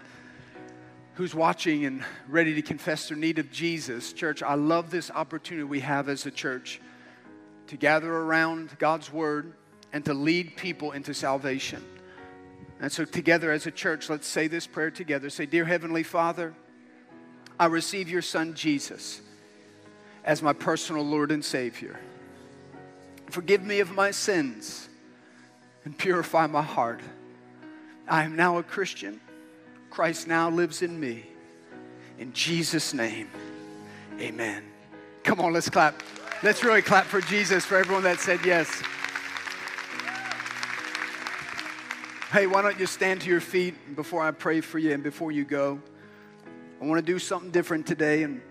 who's 1.15 1.35
watching 1.35 1.85
and 1.85 2.05
ready 2.29 2.53
to 2.53 2.61
confess 2.61 3.09
their 3.09 3.17
need 3.17 3.39
of 3.39 3.51
Jesus, 3.51 4.13
church, 4.13 4.43
I 4.43 4.53
love 4.53 4.91
this 4.91 5.09
opportunity 5.09 5.63
we 5.63 5.79
have 5.79 6.07
as 6.07 6.25
a 6.25 6.31
church 6.31 6.79
to 7.65 7.75
gather 7.75 8.13
around 8.13 8.77
God's 8.77 9.11
Word 9.11 9.53
and 9.91 10.05
to 10.05 10.13
lead 10.13 10.55
people 10.55 10.93
into 10.93 11.13
salvation. 11.13 11.83
And 12.79 12.89
so, 12.89 13.03
together 13.03 13.51
as 13.51 13.65
a 13.65 13.71
church, 13.71 14.09
let's 14.09 14.27
say 14.27 14.47
this 14.47 14.67
prayer 14.67 14.91
together. 14.91 15.29
Say, 15.29 15.47
Dear 15.47 15.65
Heavenly 15.65 16.03
Father, 16.03 16.53
I 17.59 17.65
receive 17.65 18.07
your 18.07 18.21
Son 18.21 18.53
Jesus 18.53 19.21
as 20.23 20.41
my 20.41 20.53
personal 20.53 21.03
Lord 21.03 21.31
and 21.31 21.43
Savior. 21.43 21.99
Forgive 23.29 23.63
me 23.63 23.79
of 23.79 23.91
my 23.91 24.11
sins 24.11 24.89
and 25.85 25.97
purify 25.97 26.47
my 26.47 26.61
heart. 26.61 27.01
I 28.07 28.23
am 28.23 28.35
now 28.35 28.57
a 28.57 28.63
Christian. 28.63 29.19
Christ 29.89 30.27
now 30.27 30.49
lives 30.49 30.81
in 30.81 30.99
me. 30.99 31.25
In 32.19 32.33
Jesus' 32.33 32.93
name, 32.93 33.29
amen. 34.19 34.63
Come 35.23 35.39
on, 35.39 35.53
let's 35.53 35.69
clap. 35.69 36.01
Let's 36.43 36.63
really 36.63 36.81
clap 36.81 37.05
for 37.05 37.21
Jesus, 37.21 37.65
for 37.65 37.77
everyone 37.77 38.03
that 38.03 38.19
said 38.19 38.39
yes. 38.45 38.69
Hey, 42.31 42.45
why 42.45 42.61
don't 42.61 42.79
you 42.79 42.85
stand 42.85 43.21
to 43.21 43.29
your 43.29 43.41
feet 43.41 43.95
before 43.95 44.21
I 44.21 44.31
pray 44.31 44.61
for 44.61 44.79
you 44.79 44.93
and 44.93 45.01
before 45.01 45.31
you 45.31 45.45
go? 45.45 45.81
I 46.81 46.85
want 46.85 47.03
to 47.03 47.11
do 47.13 47.19
something 47.19 47.51
different 47.51 47.87
today, 47.87 48.23
and 48.23 48.41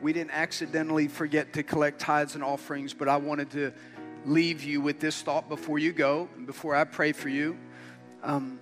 we 0.00 0.12
didn't 0.12 0.32
accidentally 0.32 1.08
forget 1.08 1.52
to 1.54 1.62
collect 1.62 2.00
tithes 2.00 2.34
and 2.34 2.44
offerings, 2.44 2.94
but 2.94 3.08
I 3.08 3.16
wanted 3.16 3.50
to 3.50 3.72
leave 4.24 4.62
you 4.62 4.80
with 4.80 5.00
this 5.00 5.22
thought 5.22 5.48
before 5.48 5.78
you 5.78 5.92
go 5.92 6.28
and 6.36 6.46
before 6.46 6.74
I 6.74 6.84
pray 6.84 7.12
for 7.12 7.28
you 7.28 7.56
um, 8.22 8.60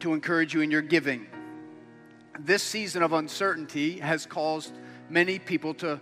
to 0.00 0.14
encourage 0.14 0.54
you 0.54 0.60
in 0.60 0.70
your 0.70 0.82
giving. 0.82 1.26
This 2.38 2.62
season 2.62 3.02
of 3.02 3.12
uncertainty 3.12 3.98
has 3.98 4.26
caused 4.26 4.72
many 5.08 5.38
people 5.38 5.74
to 5.74 6.00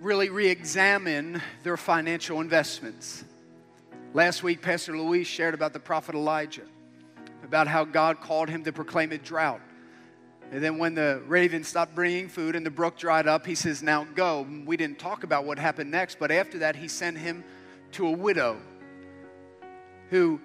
really 0.00 0.28
re 0.28 0.48
examine 0.48 1.42
their 1.62 1.76
financial 1.76 2.40
investments. 2.40 3.24
Last 4.14 4.42
week, 4.42 4.62
Pastor 4.62 4.96
Luis 4.96 5.26
shared 5.26 5.54
about 5.54 5.72
the 5.72 5.80
prophet 5.80 6.14
Elijah, 6.14 6.62
about 7.44 7.66
how 7.68 7.84
God 7.84 8.20
called 8.20 8.48
him 8.48 8.64
to 8.64 8.72
proclaim 8.72 9.12
a 9.12 9.18
drought. 9.18 9.60
And 10.50 10.62
then 10.62 10.78
when 10.78 10.94
the 10.94 11.22
raven 11.26 11.62
stopped 11.62 11.94
bringing 11.94 12.28
food 12.28 12.56
and 12.56 12.64
the 12.64 12.70
brook 12.70 12.96
dried 12.96 13.26
up, 13.26 13.44
he 13.44 13.54
says, 13.54 13.82
Now 13.82 14.04
go. 14.14 14.46
We 14.64 14.76
didn't 14.76 14.98
talk 14.98 15.22
about 15.22 15.44
what 15.44 15.58
happened 15.58 15.90
next, 15.90 16.18
but 16.18 16.30
after 16.30 16.58
that, 16.60 16.76
he 16.76 16.88
sent 16.88 17.18
him 17.18 17.44
to 17.92 18.06
a 18.06 18.12
widow 18.12 18.58
who 20.10 20.40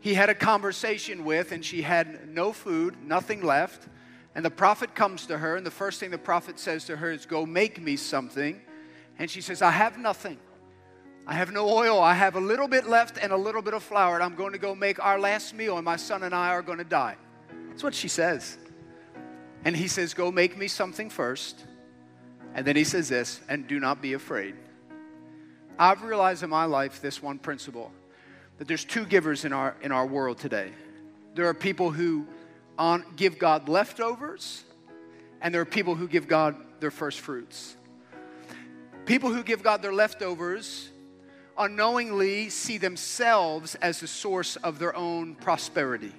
he 0.00 0.14
had 0.14 0.30
a 0.30 0.34
conversation 0.34 1.24
with, 1.24 1.52
and 1.52 1.64
she 1.64 1.82
had 1.82 2.28
no 2.28 2.52
food, 2.52 2.96
nothing 3.04 3.42
left. 3.42 3.86
And 4.34 4.44
the 4.44 4.50
prophet 4.50 4.94
comes 4.94 5.26
to 5.26 5.38
her, 5.38 5.56
and 5.56 5.64
the 5.64 5.70
first 5.70 6.00
thing 6.00 6.10
the 6.10 6.18
prophet 6.18 6.58
says 6.58 6.84
to 6.86 6.96
her 6.96 7.12
is, 7.12 7.26
Go 7.26 7.46
make 7.46 7.80
me 7.80 7.96
something. 7.96 8.60
And 9.18 9.30
she 9.30 9.40
says, 9.40 9.62
I 9.62 9.70
have 9.70 9.98
nothing. 9.98 10.38
I 11.26 11.34
have 11.34 11.52
no 11.52 11.68
oil. 11.68 12.00
I 12.00 12.14
have 12.14 12.34
a 12.34 12.40
little 12.40 12.66
bit 12.66 12.88
left 12.88 13.18
and 13.22 13.32
a 13.32 13.36
little 13.36 13.62
bit 13.62 13.74
of 13.74 13.82
flour, 13.82 14.14
and 14.14 14.24
I'm 14.24 14.34
going 14.34 14.52
to 14.52 14.58
go 14.58 14.74
make 14.74 15.04
our 15.04 15.20
last 15.20 15.54
meal, 15.54 15.76
and 15.76 15.84
my 15.84 15.96
son 15.96 16.22
and 16.22 16.34
I 16.34 16.48
are 16.48 16.62
going 16.62 16.78
to 16.78 16.84
die. 16.84 17.16
That's 17.68 17.82
what 17.82 17.94
she 17.94 18.08
says. 18.08 18.58
And 19.64 19.76
he 19.76 19.88
says, 19.88 20.14
Go 20.14 20.30
make 20.30 20.56
me 20.56 20.68
something 20.68 21.10
first. 21.10 21.64
And 22.54 22.66
then 22.66 22.76
he 22.76 22.84
says 22.84 23.08
this, 23.08 23.40
and 23.48 23.66
do 23.66 23.78
not 23.78 24.02
be 24.02 24.14
afraid. 24.14 24.54
I've 25.78 26.02
realized 26.02 26.42
in 26.42 26.50
my 26.50 26.64
life 26.64 27.00
this 27.00 27.22
one 27.22 27.38
principle 27.38 27.92
that 28.58 28.68
there's 28.68 28.84
two 28.84 29.06
givers 29.06 29.44
in 29.44 29.52
our, 29.52 29.76
in 29.80 29.92
our 29.92 30.06
world 30.06 30.38
today. 30.38 30.72
There 31.34 31.46
are 31.46 31.54
people 31.54 31.90
who 31.90 32.26
on, 32.78 33.04
give 33.16 33.38
God 33.38 33.68
leftovers, 33.68 34.64
and 35.40 35.54
there 35.54 35.62
are 35.62 35.66
people 35.66 35.94
who 35.94 36.08
give 36.08 36.28
God 36.28 36.56
their 36.80 36.90
first 36.90 37.20
fruits. 37.20 37.76
People 39.06 39.32
who 39.32 39.42
give 39.42 39.62
God 39.62 39.80
their 39.80 39.92
leftovers 39.92 40.90
unknowingly 41.56 42.48
see 42.48 42.78
themselves 42.78 43.74
as 43.76 44.00
the 44.00 44.06
source 44.06 44.56
of 44.56 44.78
their 44.78 44.94
own 44.94 45.34
prosperity. 45.34 46.12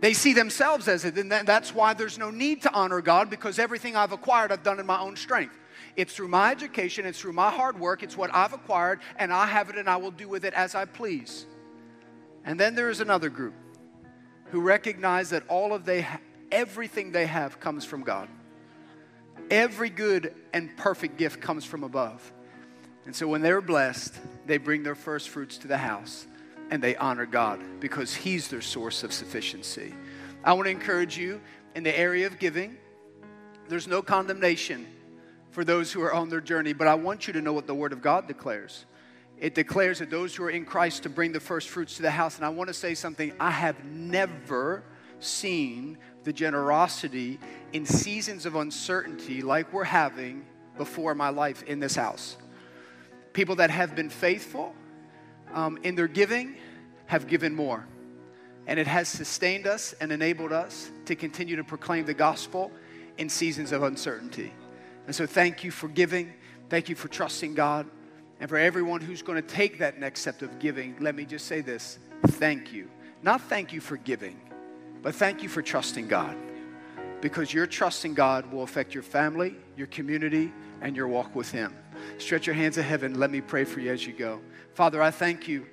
They 0.00 0.12
see 0.12 0.34
themselves 0.34 0.88
as 0.88 1.04
it, 1.04 1.16
and 1.16 1.30
that's 1.30 1.74
why 1.74 1.94
there's 1.94 2.18
no 2.18 2.30
need 2.30 2.62
to 2.62 2.72
honor 2.72 3.00
God 3.00 3.30
because 3.30 3.58
everything 3.58 3.96
I've 3.96 4.12
acquired 4.12 4.52
I've 4.52 4.62
done 4.62 4.78
in 4.78 4.86
my 4.86 5.00
own 5.00 5.16
strength. 5.16 5.58
It's 5.96 6.14
through 6.14 6.28
my 6.28 6.50
education, 6.50 7.06
it's 7.06 7.18
through 7.18 7.32
my 7.32 7.50
hard 7.50 7.80
work, 7.80 8.02
it's 8.02 8.16
what 8.16 8.34
I've 8.34 8.52
acquired, 8.52 9.00
and 9.18 9.32
I 9.32 9.46
have 9.46 9.70
it 9.70 9.76
and 9.76 9.88
I 9.88 9.96
will 9.96 10.10
do 10.10 10.28
with 10.28 10.44
it 10.44 10.52
as 10.52 10.74
I 10.74 10.84
please. 10.84 11.46
And 12.44 12.60
then 12.60 12.74
there 12.74 12.90
is 12.90 13.00
another 13.00 13.30
group 13.30 13.54
who 14.50 14.60
recognize 14.60 15.30
that 15.30 15.44
all 15.48 15.72
of 15.72 15.84
they 15.84 16.06
everything 16.52 17.12
they 17.12 17.26
have 17.26 17.58
comes 17.58 17.84
from 17.84 18.02
God. 18.02 18.28
Every 19.50 19.90
good 19.90 20.34
and 20.52 20.76
perfect 20.76 21.16
gift 21.16 21.40
comes 21.40 21.64
from 21.64 21.82
above. 21.82 22.32
And 23.06 23.14
so 23.14 23.26
when 23.26 23.40
they're 23.42 23.60
blessed, 23.60 24.14
they 24.46 24.58
bring 24.58 24.82
their 24.82 24.94
first 24.94 25.28
fruits 25.28 25.58
to 25.58 25.68
the 25.68 25.78
house 25.78 26.26
and 26.70 26.82
they 26.82 26.96
honor 26.96 27.26
God 27.26 27.60
because 27.80 28.14
He's 28.14 28.48
their 28.48 28.60
source 28.60 29.02
of 29.02 29.12
sufficiency. 29.12 29.94
I 30.44 30.52
want 30.52 30.66
to 30.66 30.70
encourage 30.70 31.16
you 31.18 31.40
in 31.74 31.82
the 31.82 31.96
area 31.98 32.26
of 32.26 32.38
giving, 32.38 32.76
there's 33.68 33.88
no 33.88 34.02
condemnation 34.02 34.86
for 35.50 35.64
those 35.64 35.92
who 35.92 36.02
are 36.02 36.12
on 36.12 36.28
their 36.28 36.40
journey, 36.40 36.72
but 36.72 36.86
I 36.86 36.94
want 36.94 37.26
you 37.26 37.32
to 37.32 37.40
know 37.40 37.52
what 37.52 37.66
the 37.66 37.74
Word 37.74 37.92
of 37.92 38.02
God 38.02 38.28
declares. 38.28 38.84
It 39.38 39.54
declares 39.54 39.98
that 39.98 40.10
those 40.10 40.34
who 40.34 40.44
are 40.44 40.50
in 40.50 40.64
Christ 40.64 41.02
to 41.02 41.08
bring 41.08 41.32
the 41.32 41.40
first 41.40 41.68
fruits 41.68 41.96
to 41.96 42.02
the 42.02 42.10
house. 42.10 42.36
And 42.36 42.44
I 42.44 42.48
want 42.48 42.68
to 42.68 42.74
say 42.74 42.94
something 42.94 43.32
I 43.38 43.50
have 43.50 43.84
never 43.84 44.82
seen 45.18 45.98
the 46.24 46.32
generosity 46.32 47.38
in 47.72 47.84
seasons 47.84 48.46
of 48.46 48.56
uncertainty 48.56 49.42
like 49.42 49.72
we're 49.72 49.84
having 49.84 50.44
before 50.76 51.14
my 51.14 51.28
life 51.28 51.62
in 51.64 51.80
this 51.80 51.96
house. 51.96 52.36
People 53.32 53.56
that 53.56 53.70
have 53.70 53.94
been 53.94 54.10
faithful 54.10 54.74
um, 55.52 55.78
in 55.82 55.94
their 55.94 56.08
giving 56.08 56.56
have 57.06 57.26
given 57.26 57.54
more. 57.54 57.86
And 58.66 58.80
it 58.80 58.86
has 58.86 59.08
sustained 59.08 59.66
us 59.66 59.94
and 60.00 60.10
enabled 60.10 60.52
us 60.52 60.90
to 61.04 61.14
continue 61.14 61.56
to 61.56 61.64
proclaim 61.64 62.04
the 62.04 62.14
gospel 62.14 62.72
in 63.18 63.28
seasons 63.28 63.72
of 63.72 63.82
uncertainty. 63.82 64.52
And 65.06 65.14
so, 65.14 65.26
thank 65.26 65.62
you 65.62 65.70
for 65.70 65.88
giving. 65.88 66.32
Thank 66.68 66.88
you 66.88 66.96
for 66.96 67.08
trusting 67.08 67.54
God. 67.54 67.86
And 68.40 68.48
for 68.48 68.56
everyone 68.56 69.00
who's 69.00 69.22
going 69.22 69.40
to 69.40 69.48
take 69.48 69.78
that 69.78 69.98
next 69.98 70.20
step 70.20 70.42
of 70.42 70.58
giving, 70.58 70.96
let 71.00 71.14
me 71.14 71.24
just 71.24 71.46
say 71.46 71.60
this 71.60 71.98
thank 72.26 72.72
you. 72.72 72.90
Not 73.22 73.40
thank 73.42 73.72
you 73.72 73.80
for 73.80 73.96
giving, 73.96 74.38
but 75.02 75.14
thank 75.14 75.42
you 75.42 75.48
for 75.48 75.62
trusting 75.62 76.08
God. 76.08 76.36
Because 77.20 77.52
your 77.52 77.66
trusting 77.66 78.14
God 78.14 78.52
will 78.52 78.62
affect 78.62 78.92
your 78.92 79.02
family, 79.02 79.54
your 79.76 79.86
community, 79.86 80.52
and 80.82 80.94
your 80.94 81.08
walk 81.08 81.34
with 81.34 81.50
Him. 81.50 81.74
Stretch 82.18 82.46
your 82.46 82.54
hands 82.54 82.74
to 82.74 82.82
heaven. 82.82 83.18
Let 83.18 83.30
me 83.30 83.40
pray 83.40 83.64
for 83.64 83.80
you 83.80 83.90
as 83.90 84.06
you 84.06 84.12
go. 84.12 84.40
Father, 84.76 85.02
I 85.02 85.10
thank 85.10 85.48
you 85.48 85.64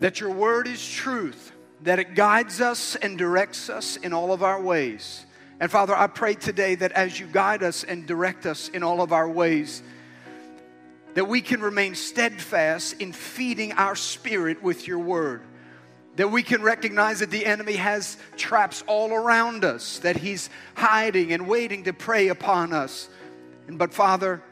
that 0.00 0.20
your 0.20 0.30
word 0.30 0.68
is 0.68 0.86
truth, 0.86 1.52
that 1.84 1.98
it 1.98 2.14
guides 2.14 2.60
us 2.60 2.94
and 2.94 3.16
directs 3.16 3.70
us 3.70 3.96
in 3.96 4.12
all 4.12 4.30
of 4.30 4.42
our 4.42 4.60
ways. 4.60 5.24
And 5.58 5.70
Father, 5.70 5.96
I 5.96 6.06
pray 6.06 6.34
today 6.34 6.74
that 6.74 6.92
as 6.92 7.18
you 7.18 7.26
guide 7.26 7.62
us 7.62 7.82
and 7.82 8.06
direct 8.06 8.44
us 8.44 8.68
in 8.68 8.82
all 8.82 9.00
of 9.00 9.10
our 9.10 9.26
ways, 9.26 9.82
that 11.14 11.26
we 11.26 11.40
can 11.40 11.62
remain 11.62 11.94
steadfast 11.94 13.00
in 13.00 13.14
feeding 13.14 13.72
our 13.72 13.96
spirit 13.96 14.62
with 14.62 14.86
your 14.86 14.98
word. 14.98 15.40
That 16.16 16.30
we 16.30 16.42
can 16.42 16.60
recognize 16.60 17.20
that 17.20 17.30
the 17.30 17.46
enemy 17.46 17.76
has 17.76 18.18
traps 18.36 18.84
all 18.86 19.14
around 19.14 19.64
us, 19.64 20.00
that 20.00 20.18
he's 20.18 20.50
hiding 20.74 21.32
and 21.32 21.48
waiting 21.48 21.84
to 21.84 21.94
prey 21.94 22.28
upon 22.28 22.74
us. 22.74 23.08
And, 23.66 23.78
but 23.78 23.94
Father, 23.94 24.42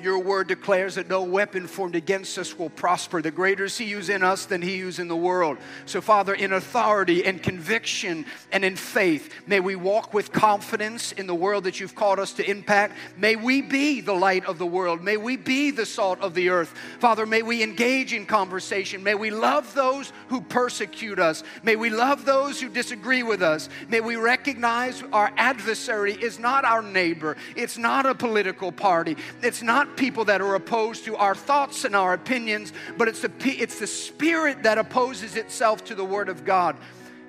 your 0.00 0.18
word 0.18 0.48
declares 0.48 0.94
that 0.94 1.08
no 1.08 1.22
weapon 1.22 1.66
formed 1.66 1.94
against 1.94 2.38
us 2.38 2.58
will 2.58 2.70
prosper. 2.70 3.20
The 3.20 3.30
greater 3.30 3.64
is 3.64 3.76
he 3.76 3.90
who's 3.90 4.08
in 4.08 4.22
us 4.22 4.46
than 4.46 4.62
he 4.62 4.78
who's 4.78 4.98
in 4.98 5.08
the 5.08 5.16
world. 5.16 5.58
So, 5.84 6.00
Father, 6.00 6.32
in 6.32 6.52
authority 6.52 7.26
and 7.26 7.42
conviction 7.42 8.24
and 8.52 8.64
in 8.64 8.76
faith, 8.76 9.30
may 9.46 9.60
we 9.60 9.76
walk 9.76 10.14
with 10.14 10.32
confidence 10.32 11.12
in 11.12 11.26
the 11.26 11.34
world 11.34 11.64
that 11.64 11.78
you've 11.78 11.94
called 11.94 12.18
us 12.18 12.32
to 12.34 12.50
impact. 12.50 12.96
May 13.18 13.36
we 13.36 13.60
be 13.60 14.00
the 14.00 14.14
light 14.14 14.46
of 14.46 14.58
the 14.58 14.66
world. 14.66 15.02
May 15.02 15.18
we 15.18 15.36
be 15.36 15.70
the 15.70 15.84
salt 15.84 16.20
of 16.20 16.32
the 16.32 16.48
earth. 16.48 16.72
Father, 16.98 17.26
may 17.26 17.42
we 17.42 17.62
engage 17.62 18.14
in 18.14 18.24
conversation. 18.24 19.02
May 19.02 19.14
we 19.14 19.30
love 19.30 19.74
those 19.74 20.12
who 20.28 20.40
persecute 20.40 21.18
us. 21.18 21.42
May 21.62 21.76
we 21.76 21.90
love 21.90 22.24
those 22.24 22.60
who 22.60 22.70
disagree 22.70 23.22
with 23.22 23.42
us. 23.42 23.68
May 23.88 24.00
we 24.00 24.16
recognize 24.16 25.02
our 25.12 25.32
adversary 25.36 26.14
is 26.14 26.38
not 26.38 26.64
our 26.64 26.82
neighbor, 26.82 27.36
it's 27.56 27.76
not 27.76 28.06
a 28.06 28.14
political 28.14 28.72
party, 28.72 29.16
it's 29.42 29.62
not 29.62 29.81
not 29.84 29.96
people 29.96 30.24
that 30.26 30.40
are 30.40 30.54
opposed 30.54 31.04
to 31.04 31.16
our 31.16 31.34
thoughts 31.34 31.84
and 31.84 31.96
our 31.96 32.14
opinions, 32.14 32.72
but 32.96 33.08
it's 33.08 33.20
the, 33.20 33.30
it's 33.44 33.80
the 33.80 33.86
spirit 33.86 34.62
that 34.62 34.78
opposes 34.78 35.36
itself 35.36 35.84
to 35.84 35.94
the 35.94 36.04
Word 36.04 36.28
of 36.28 36.44
God. 36.44 36.76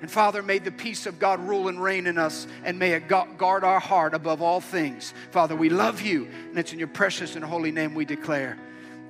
And 0.00 0.10
Father, 0.10 0.42
may 0.42 0.58
the 0.58 0.70
peace 0.70 1.06
of 1.06 1.18
God 1.18 1.40
rule 1.40 1.68
and 1.68 1.82
reign 1.82 2.06
in 2.06 2.18
us, 2.18 2.46
and 2.64 2.78
may 2.78 2.92
it 2.92 3.08
guard 3.08 3.64
our 3.64 3.80
heart 3.80 4.14
above 4.14 4.40
all 4.42 4.60
things. 4.60 5.14
Father, 5.30 5.56
we 5.56 5.68
love 5.68 6.00
you, 6.00 6.28
and 6.50 6.58
it's 6.58 6.72
in 6.72 6.78
your 6.78 6.88
precious 6.88 7.36
and 7.36 7.44
holy 7.44 7.72
name 7.72 7.94
we 7.94 8.04
declare. 8.04 8.56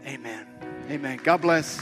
Amen. 0.06 0.46
Amen. 0.90 1.18
God 1.22 1.42
bless. 1.42 1.80